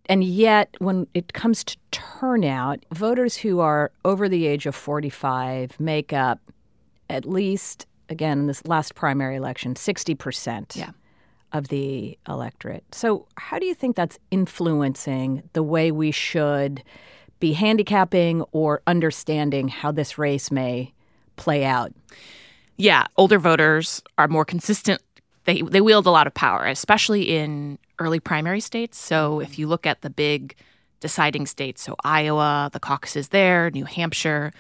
[0.06, 5.78] And yet, when it comes to turnout, voters who are over the age of 45
[5.78, 6.40] make up
[7.08, 10.90] at least, again, in this last primary election, 60% yeah.
[11.52, 12.84] Of the electorate.
[12.92, 16.82] So, how do you think that's influencing the way we should
[17.40, 20.92] be handicapping or understanding how this race may
[21.36, 21.92] play out?
[22.76, 25.02] Yeah, older voters are more consistent.
[25.44, 28.98] They, they wield a lot of power, especially in early primary states.
[28.98, 29.42] So mm-hmm.
[29.42, 30.54] if you look at the big
[31.00, 34.52] deciding states, so Iowa, the caucuses there, New Hampshire,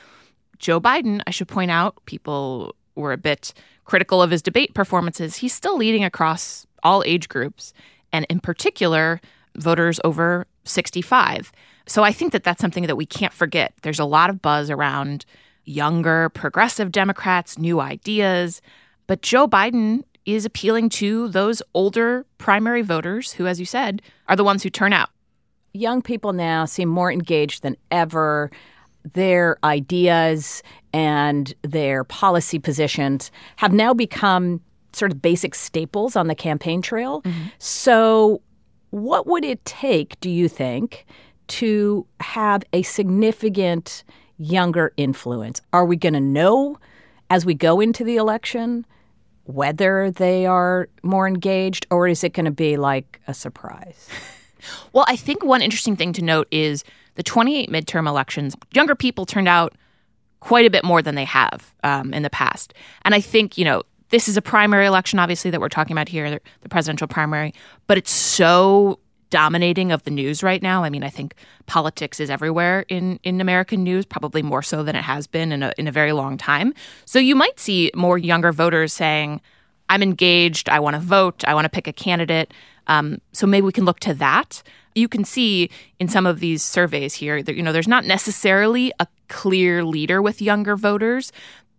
[0.58, 3.52] Joe Biden, I should point out, people were a bit
[3.84, 5.36] critical of his debate performances.
[5.36, 7.72] He's still leading across all age groups,
[8.12, 9.20] and in particular,
[9.56, 11.52] voters over 65.
[11.86, 13.74] So I think that that's something that we can't forget.
[13.82, 15.24] There's a lot of buzz around
[15.64, 18.60] younger progressive Democrats, new ideas,
[19.06, 24.36] but Joe Biden is appealing to those older primary voters who, as you said, are
[24.36, 25.10] the ones who turn out.
[25.74, 28.50] Young people now seem more engaged than ever.
[29.14, 34.60] Their ideas and their policy positions have now become
[34.94, 37.22] sort of basic staples on the campaign trail.
[37.22, 37.48] Mm-hmm.
[37.58, 38.42] So,
[38.90, 41.06] what would it take, do you think,
[41.48, 44.04] to have a significant
[44.36, 45.60] younger influence?
[45.72, 46.78] Are we going to know
[47.30, 48.86] as we go into the election
[49.44, 54.08] whether they are more engaged, or is it going to be like a surprise?
[54.92, 59.26] well, I think one interesting thing to note is the 28 midterm elections, younger people
[59.26, 59.74] turned out
[60.40, 62.74] quite a bit more than they have um, in the past.
[63.04, 63.82] And I think, you know,
[64.12, 67.52] this is a primary election, obviously, that we're talking about here, the presidential primary,
[67.88, 69.00] but it's so
[69.30, 70.84] dominating of the news right now.
[70.84, 71.34] I mean, I think
[71.64, 75.62] politics is everywhere in, in American news, probably more so than it has been in
[75.62, 76.74] a, in a very long time.
[77.06, 79.40] So you might see more younger voters saying,
[79.88, 82.52] I'm engaged, I want to vote, I want to pick a candidate.
[82.86, 84.62] Um, so maybe we can look to that.
[84.94, 88.92] You can see in some of these surveys here that, you know, there's not necessarily
[89.00, 91.32] a clear leader with younger voters,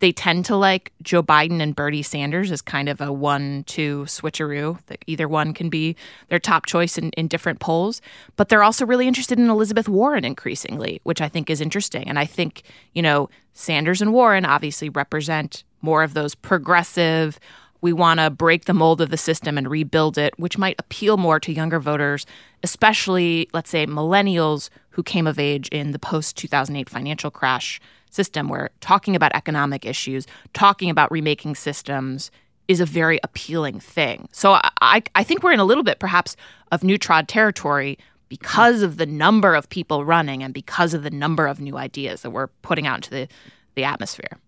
[0.04, 4.04] they tend to like Joe Biden and Bernie Sanders as kind of a one two
[4.04, 4.78] switcheroo.
[4.88, 5.96] That either one can be
[6.28, 8.02] their top choice in, in different polls.
[8.36, 12.06] But they're also really interested in Elizabeth Warren increasingly, which I think is interesting.
[12.10, 17.40] And I think, you know, Sanders and Warren obviously represent more of those progressive,
[17.80, 21.16] we want to break the mold of the system and rebuild it, which might appeal
[21.16, 22.26] more to younger voters,
[22.62, 27.80] especially, let's say, millennials who came of age in the post 2008 financial crash
[28.14, 32.32] system where talking about economic issues, talking about remaking systems
[32.68, 34.28] is a very appealing thing.
[34.32, 36.36] So I, I think we're in a little bit perhaps
[36.72, 37.98] of new trod territory
[38.30, 42.22] because of the number of people running and because of the number of new ideas
[42.22, 43.28] that we're putting out into the,
[43.76, 44.40] the atmosphere.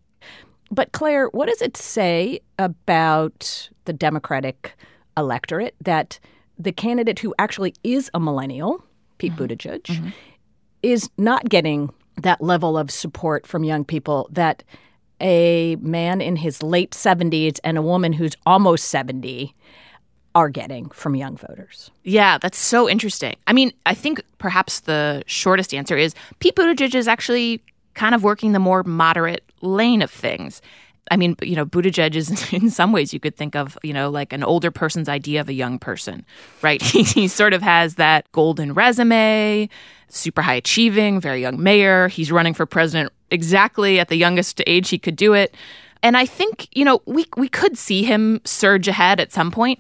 [0.72, 4.76] But Clare, what does it say about the Democratic
[5.18, 6.20] electorate that
[6.58, 8.84] the candidate who actually is a millennial,
[9.18, 9.44] Pete mm-hmm.
[9.44, 10.10] Buttigieg, mm-hmm.
[10.82, 14.64] is not getting that level of support from young people that
[15.22, 19.56] a man in his late 70s and a woman who's almost 70
[20.34, 21.92] are getting from young voters.
[22.04, 23.36] Yeah, that's so interesting.
[23.48, 27.64] I mean, I think perhaps the shortest answer is Pete Buttigieg is actually
[27.94, 30.62] kind of working the more moderate lane of things.
[31.12, 34.10] I mean, you know, Buttigieg is in some ways you could think of, you know,
[34.10, 36.26] like an older person's idea of a young person,
[36.62, 36.82] right?
[36.96, 39.70] He, he sort of has that golden resume,
[40.08, 42.08] super high achieving, very young mayor.
[42.08, 45.54] He's running for president exactly at the youngest age he could do it.
[46.02, 49.80] And I think, you know, we we could see him surge ahead at some point,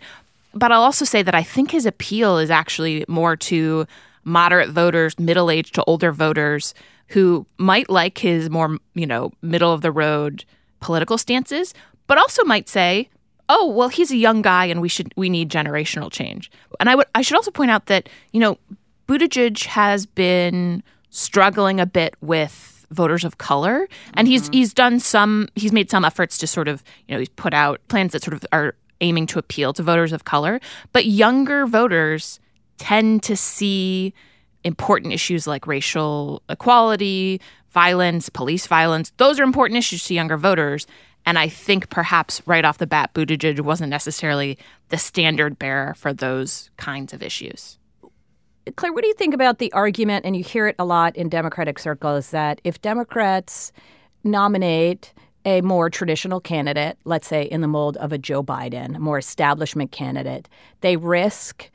[0.53, 3.86] but I'll also say that I think his appeal is actually more to
[4.23, 6.73] moderate voters, middle-aged to older voters
[7.09, 10.43] who might like his more, you know, middle of the road
[10.80, 11.73] political stances,
[12.07, 13.09] but also might say,
[13.49, 16.95] "Oh, well, he's a young guy, and we should we need generational change." And I
[16.95, 18.57] would I should also point out that you know
[19.07, 24.32] Buttigieg has been struggling a bit with voters of color, and mm-hmm.
[24.32, 27.53] he's he's done some he's made some efforts to sort of you know he's put
[27.53, 30.59] out plans that sort of are aiming to appeal to voters of color,
[30.93, 32.39] but younger voters
[32.78, 34.13] tend to see
[34.63, 37.39] important issues like racial equality,
[37.76, 39.11] violence, police violence.
[39.17, 40.88] Those are important issues to younger voters.
[41.26, 44.57] And I think perhaps right off the bat, Buttigieg wasn't necessarily
[44.89, 47.78] the standard bearer for those kinds of issues.
[48.78, 51.28] Clare, what do you think about the argument, and you hear it a lot in
[51.28, 53.73] Democratic circles, that if Democrats
[54.23, 55.13] nominate
[55.43, 59.17] a more traditional candidate, let's say in the mold of a Joe Biden, a more
[59.17, 60.47] establishment candidate,
[60.80, 61.69] they risk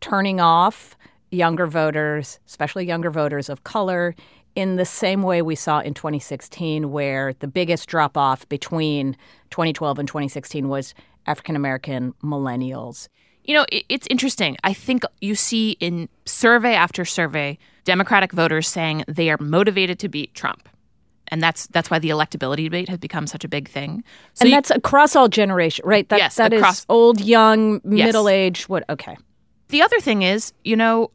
[0.00, 0.96] turning off
[1.30, 4.14] younger voters, especially younger voters of color,
[4.56, 9.16] in the same way we saw in 2016, where the biggest drop off between
[9.50, 10.94] 2012 and 2016 was
[11.26, 13.08] African American millennials.
[13.44, 14.56] You know, it's interesting.
[14.64, 20.08] I think you see in survey after survey Democratic voters saying they are motivated to
[20.08, 20.68] beat Trump.
[21.28, 24.02] And that's that's why the electability debate has become such a big thing.
[24.34, 26.08] So and you, that's across all generations, right?
[26.08, 28.06] That, yes, that across, is old, young, yes.
[28.06, 28.68] middle age.
[28.68, 28.84] What?
[28.88, 29.16] Okay.
[29.68, 31.10] The other thing is, you know,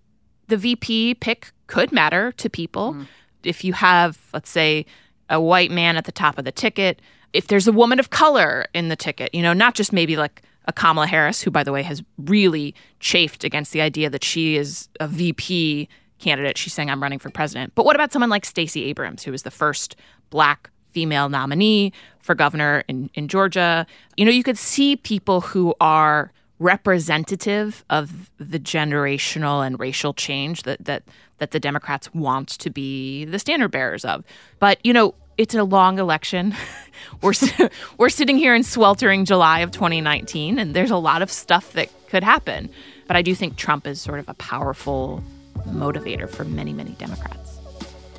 [0.47, 2.93] the VP pick could matter to people.
[2.93, 3.07] Mm.
[3.43, 4.85] If you have, let's say,
[5.29, 7.01] a white man at the top of the ticket,
[7.33, 10.41] if there's a woman of color in the ticket, you know, not just maybe like
[10.65, 14.55] a Kamala Harris, who, by the way, has really chafed against the idea that she
[14.55, 15.87] is a VP
[16.19, 16.57] candidate.
[16.57, 17.73] She's saying, I'm running for president.
[17.75, 19.95] But what about someone like Stacey Abrams, who was the first
[20.29, 23.87] black female nominee for governor in, in Georgia?
[24.17, 26.31] You know, you could see people who are
[26.61, 31.03] representative of the generational and racial change that that
[31.39, 34.23] that the Democrats want to be the standard bearers of.
[34.59, 36.55] But you know, it's a long election.
[37.21, 37.33] we're
[37.97, 41.89] we're sitting here in sweltering July of 2019, and there's a lot of stuff that
[42.09, 42.69] could happen.
[43.07, 45.23] But I do think Trump is sort of a powerful
[45.67, 47.57] motivator for many many Democrats.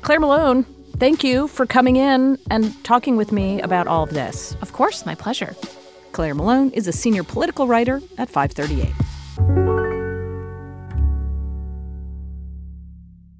[0.01, 0.65] Clare Malone,
[0.97, 4.57] thank you for coming in and talking with me about all of this.
[4.61, 5.55] Of course, my pleasure.
[6.13, 8.93] Clare Malone is a senior political writer at 538.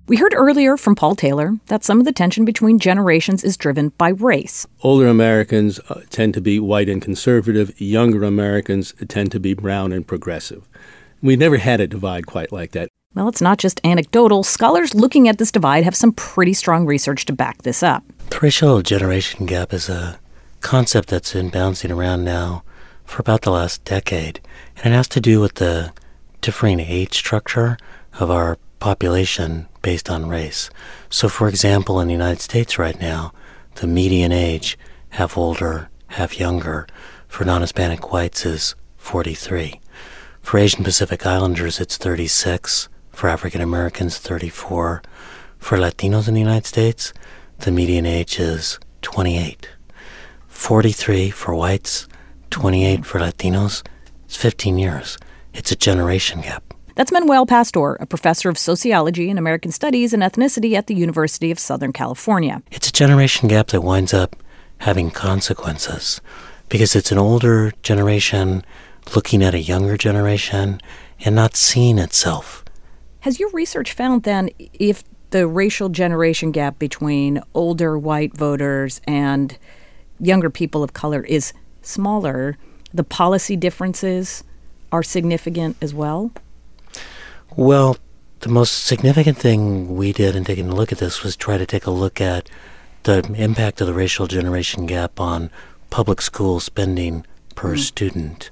[0.08, 3.90] We heard earlier from Paul Taylor that some of the tension between generations is driven
[3.90, 4.66] by race.
[4.82, 9.92] Older Americans uh, tend to be white and conservative, younger Americans tend to be brown
[9.94, 10.68] and progressive.
[11.22, 12.90] We never had a divide quite like that.
[13.16, 14.44] Well, it's not just anecdotal.
[14.44, 18.04] Scholars looking at this divide have some pretty strong research to back this up.
[18.30, 20.20] The racial generation gap is a
[20.64, 22.64] concept that's been bouncing around now
[23.04, 24.40] for about the last decade,
[24.78, 25.94] and it has to do with the
[26.42, 27.78] differing age structure
[28.20, 30.70] of our population based on race.
[31.10, 33.34] So, for example, in the United States right now,
[33.76, 34.78] the median age,
[35.10, 36.88] half older, half younger,
[37.28, 39.80] for non Hispanic whites is 43.
[40.42, 42.90] For Asian Pacific Islanders, it's 36.
[43.12, 45.02] For African Americans, 34.
[45.60, 47.14] For Latinos in the United States,
[47.60, 49.70] the median age is 28.
[50.54, 52.08] 43 for whites,
[52.52, 53.86] 28 for Latinos.
[54.26, 55.18] It's 15 years.
[55.54, 56.74] It's a generation gap.
[56.96, 61.52] That's Manuel Pastor, a professor of sociology and American studies and ethnicity at the University
[61.52, 62.62] of Southern California.
[62.72, 64.38] It's a generation gap that winds up
[64.78, 66.22] having consequences
[66.70, 68.64] because it's an older generation
[69.16, 70.80] looking at a younger generation
[71.26, 72.64] and not seeing itself.
[73.22, 79.58] Has your research found then if the racial generation gap between older white voters and
[80.24, 82.58] younger people of color is smaller,
[82.94, 84.44] the policy differences
[84.92, 86.32] are significant as well?
[87.56, 87.98] Well,
[88.40, 91.66] the most significant thing we did in taking a look at this was try to
[91.66, 92.50] take a look at
[93.04, 95.50] the impact of the racial generation gap on
[95.90, 97.80] public school spending per mm.
[97.80, 98.50] student.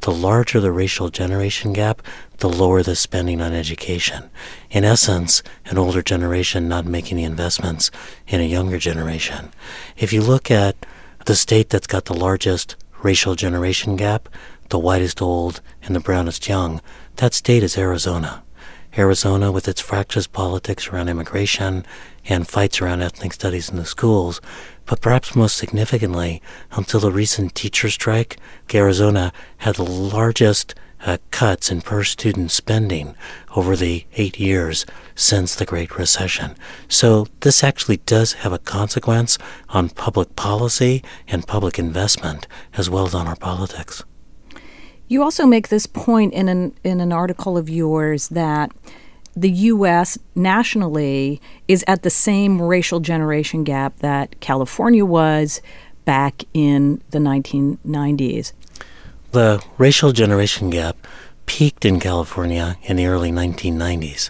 [0.00, 2.02] The larger the racial generation gap,
[2.38, 4.30] the lower the spending on education.
[4.70, 7.90] In essence, an older generation not making the investments
[8.26, 9.52] in a younger generation.
[9.96, 10.74] If you look at
[11.26, 14.28] the state that's got the largest racial generation gap,
[14.70, 16.80] the whitest old and the brownest young,
[17.16, 18.42] that state is Arizona.
[18.98, 21.86] Arizona, with its fractious politics around immigration
[22.26, 24.40] and fights around ethnic studies in the schools,
[24.84, 26.42] but perhaps most significantly,
[26.72, 28.36] until the recent teacher strike,
[28.74, 30.74] Arizona had the largest
[31.04, 33.14] uh, cuts in per student spending
[33.56, 36.56] over the eight years since the Great Recession.
[36.88, 39.38] So this actually does have a consequence
[39.68, 42.46] on public policy and public investment
[42.76, 44.04] as well as on our politics.
[45.08, 48.72] You also make this point in an in an article of yours that
[49.34, 50.18] the U.S.
[50.34, 55.60] nationally is at the same racial generation gap that California was
[56.04, 58.52] back in the 1990s.
[59.32, 61.06] The racial generation gap
[61.46, 64.28] peaked in California in the early 1990s.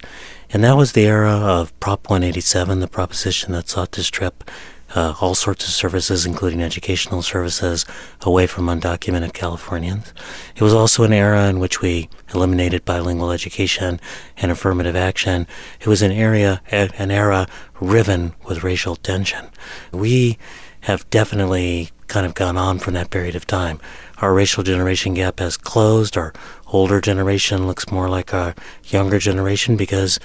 [0.52, 4.48] And that was the era of Prop 187, the proposition that sought to strip
[4.94, 7.84] uh, all sorts of services, including educational services,
[8.20, 10.14] away from undocumented Californians.
[10.54, 13.98] It was also an era in which we eliminated bilingual education
[14.36, 15.48] and affirmative action.
[15.80, 17.48] It was an area, an era
[17.80, 19.50] riven with racial tension.
[19.90, 20.38] We
[20.82, 23.80] have definitely kind of gone on from that period of time.
[24.22, 26.16] Our racial generation gap has closed.
[26.16, 26.32] Our
[26.68, 28.54] older generation looks more like a
[28.84, 30.20] younger generation because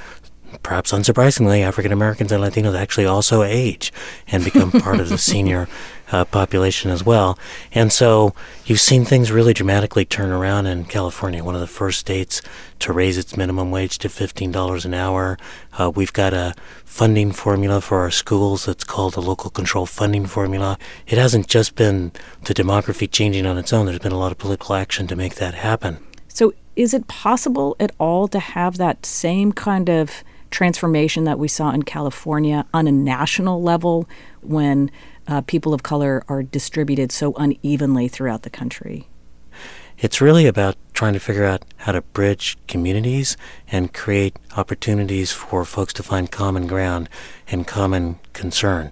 [0.61, 3.91] perhaps unsurprisingly, African Americans and Latinos actually also age
[4.27, 5.67] and become part of the senior
[6.11, 7.37] uh, population as well.
[7.73, 8.33] And so
[8.65, 12.41] you've seen things really dramatically turn around in California, one of the first states
[12.79, 15.37] to raise its minimum wage to $15 an hour.
[15.73, 16.53] Uh, we've got a
[16.85, 20.77] funding formula for our schools that's called the local control funding formula.
[21.07, 22.11] It hasn't just been
[22.43, 25.35] the demography changing on its own, there's been a lot of political action to make
[25.35, 25.99] that happen.
[26.27, 31.47] So, is it possible at all to have that same kind of transformation that we
[31.47, 34.07] saw in California on a national level
[34.41, 34.91] when
[35.27, 39.07] uh, people of color are distributed so unevenly throughout the country?
[39.97, 43.35] It's really about trying to figure out how to bridge communities
[43.71, 47.09] and create opportunities for folks to find common ground
[47.47, 48.91] and common concern.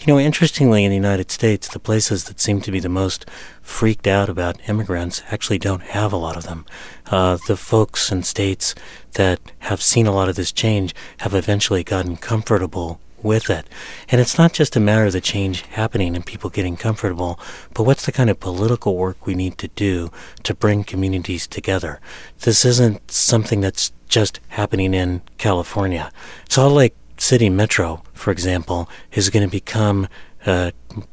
[0.00, 3.26] You know, interestingly, in the United States, the places that seem to be the most
[3.60, 6.64] freaked out about immigrants actually don't have a lot of them.
[7.06, 8.74] Uh, the folks in states
[9.12, 13.66] that have seen a lot of this change have eventually gotten comfortable with it.
[14.08, 17.38] And it's not just a matter of the change happening and people getting comfortable,
[17.74, 20.10] but what's the kind of political work we need to do
[20.44, 22.00] to bring communities together?
[22.40, 26.10] This isn't something that's just happening in California.
[26.48, 30.08] Salt Lake City Metro, for example, is going to become
[30.46, 30.72] a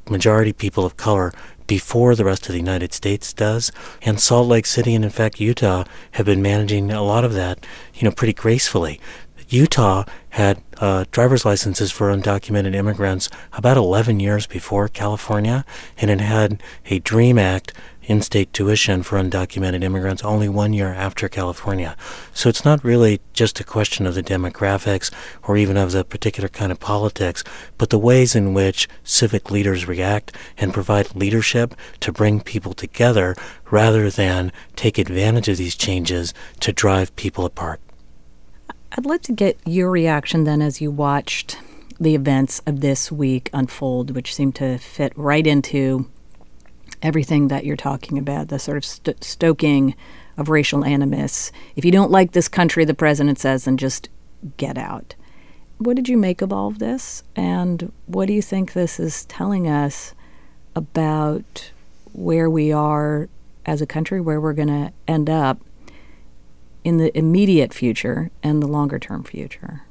[0.09, 1.33] majority people of color
[1.67, 3.71] before the rest of the United States does.
[4.01, 7.65] And Salt Lake City and in fact Utah have been managing a lot of that,
[7.95, 8.99] you know, pretty gracefully.
[9.53, 15.63] Utah had uh, driver's licenses for undocumented immigrants about 11 years before California,
[15.95, 20.91] and it had a DREAM Act in state tuition for undocumented immigrants only one year
[20.91, 21.95] after California.
[22.33, 25.11] So it's not really just a question of the demographics
[25.43, 27.43] or even of the particular kind of politics,
[27.77, 33.35] but the ways in which civic leaders react and provide leadership to bring people together
[33.69, 37.79] rather than take advantage of these changes to drive people apart.
[38.95, 41.57] I'd like to get your reaction then as you watched
[41.99, 46.09] the events of this week unfold, which seem to fit right into
[47.01, 49.95] everything that you're talking about, the sort of st- stoking
[50.37, 51.51] of racial animus.
[51.75, 54.09] If you don't like this country, the president says, then just
[54.57, 55.15] get out.
[55.79, 57.23] What did you make of all of this?
[57.35, 60.13] And what do you think this is telling us
[60.75, 61.71] about
[62.11, 63.27] where we are
[63.65, 65.59] as a country, where we're going to end up
[66.83, 69.83] in the immediate future and the longer term future?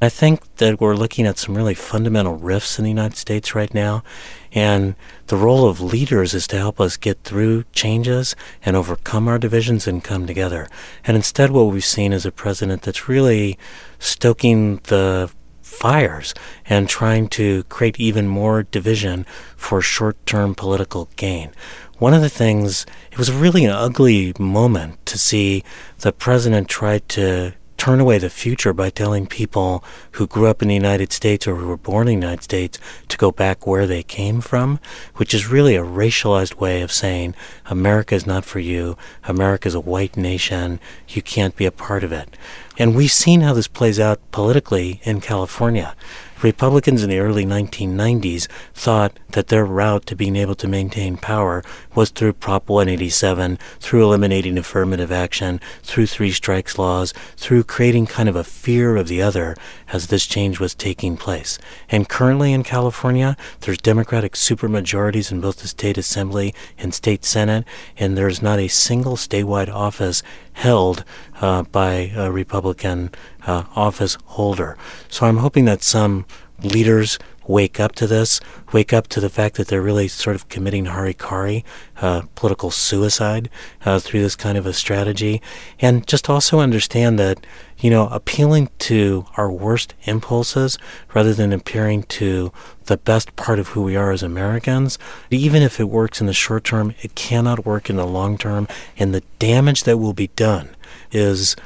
[0.00, 3.72] I think that we're looking at some really fundamental rifts in the United States right
[3.74, 4.04] now.
[4.52, 4.94] And
[5.26, 9.88] the role of leaders is to help us get through changes and overcome our divisions
[9.88, 10.68] and come together.
[11.04, 13.58] And instead, what we've seen is a president that's really
[13.98, 15.32] stoking the
[15.62, 16.32] fires
[16.66, 19.26] and trying to create even more division
[19.56, 21.50] for short term political gain.
[21.98, 25.64] One of the things, it was really an ugly moment to see
[25.98, 29.82] the president try to turn away the future by telling people
[30.12, 32.78] who grew up in the United States or who were born in the United States
[33.08, 34.78] to go back where they came from,
[35.16, 37.34] which is really a racialized way of saying
[37.66, 40.78] America is not for you, America is a white nation,
[41.08, 42.36] you can't be a part of it.
[42.78, 45.96] And we've seen how this plays out politically in California.
[46.42, 51.64] Republicans in the early 1990s thought that their route to being able to maintain power
[51.94, 58.28] was through Prop 187, through eliminating affirmative action, through three strikes laws, through creating kind
[58.28, 59.56] of a fear of the other
[59.92, 61.58] as this change was taking place.
[61.88, 67.64] And currently in California, there's Democratic supermajorities in both the state assembly and state senate,
[67.96, 70.22] and there's not a single statewide office
[70.52, 71.04] held
[71.40, 73.10] by a Republican
[73.46, 74.76] uh, office holder.
[75.08, 76.26] So I'm hoping that some
[76.62, 77.18] leaders
[77.48, 78.40] wake up to this,
[78.72, 81.64] wake up to the fact that they're really sort of committing harikari,
[82.00, 83.48] uh, political suicide,
[83.86, 85.40] uh, through this kind of a strategy,
[85.80, 87.44] and just also understand that,
[87.78, 90.78] you know, appealing to our worst impulses
[91.14, 92.52] rather than appearing to
[92.84, 94.98] the best part of who we are as Americans,
[95.30, 98.68] even if it works in the short term, it cannot work in the long term,
[98.98, 100.68] and the damage that will be done
[101.10, 101.56] is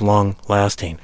[0.00, 0.98] long lasting.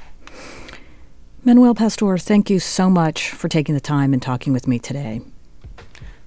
[1.42, 5.22] Manuel Pastor, thank you so much for taking the time and talking with me today.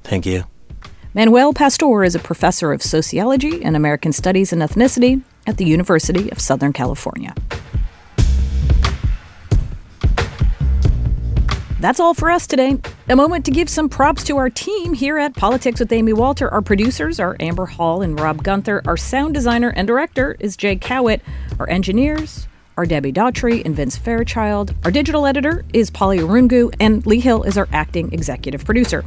[0.04, 0.46] Thank you.
[1.14, 6.32] Manuel Pastor is a professor of sociology and American studies and ethnicity at the University
[6.32, 7.36] of Southern California.
[11.84, 12.78] That's all for us today.
[13.10, 16.48] A moment to give some props to our team here at Politics with Amy Walter.
[16.48, 18.84] Our producers are Amber Hall and Rob Gunther.
[18.88, 21.20] Our sound designer and director is Jay Cowit.
[21.60, 24.74] Our engineers are Debbie Daughtry and Vince Fairchild.
[24.86, 29.04] Our digital editor is Polly Irungu, and Lee Hill is our acting executive producer.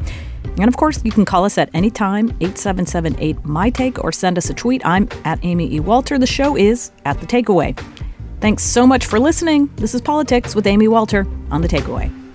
[0.58, 4.36] And of course, you can call us at any time, 8778 My Take, or send
[4.36, 4.84] us a tweet.
[4.84, 5.80] I'm at Amy E.
[5.80, 6.18] Walter.
[6.18, 7.74] The show is at The Takeaway.
[8.42, 9.70] Thanks so much for listening.
[9.76, 12.25] This is Politics with Amy Walter on The Takeaway.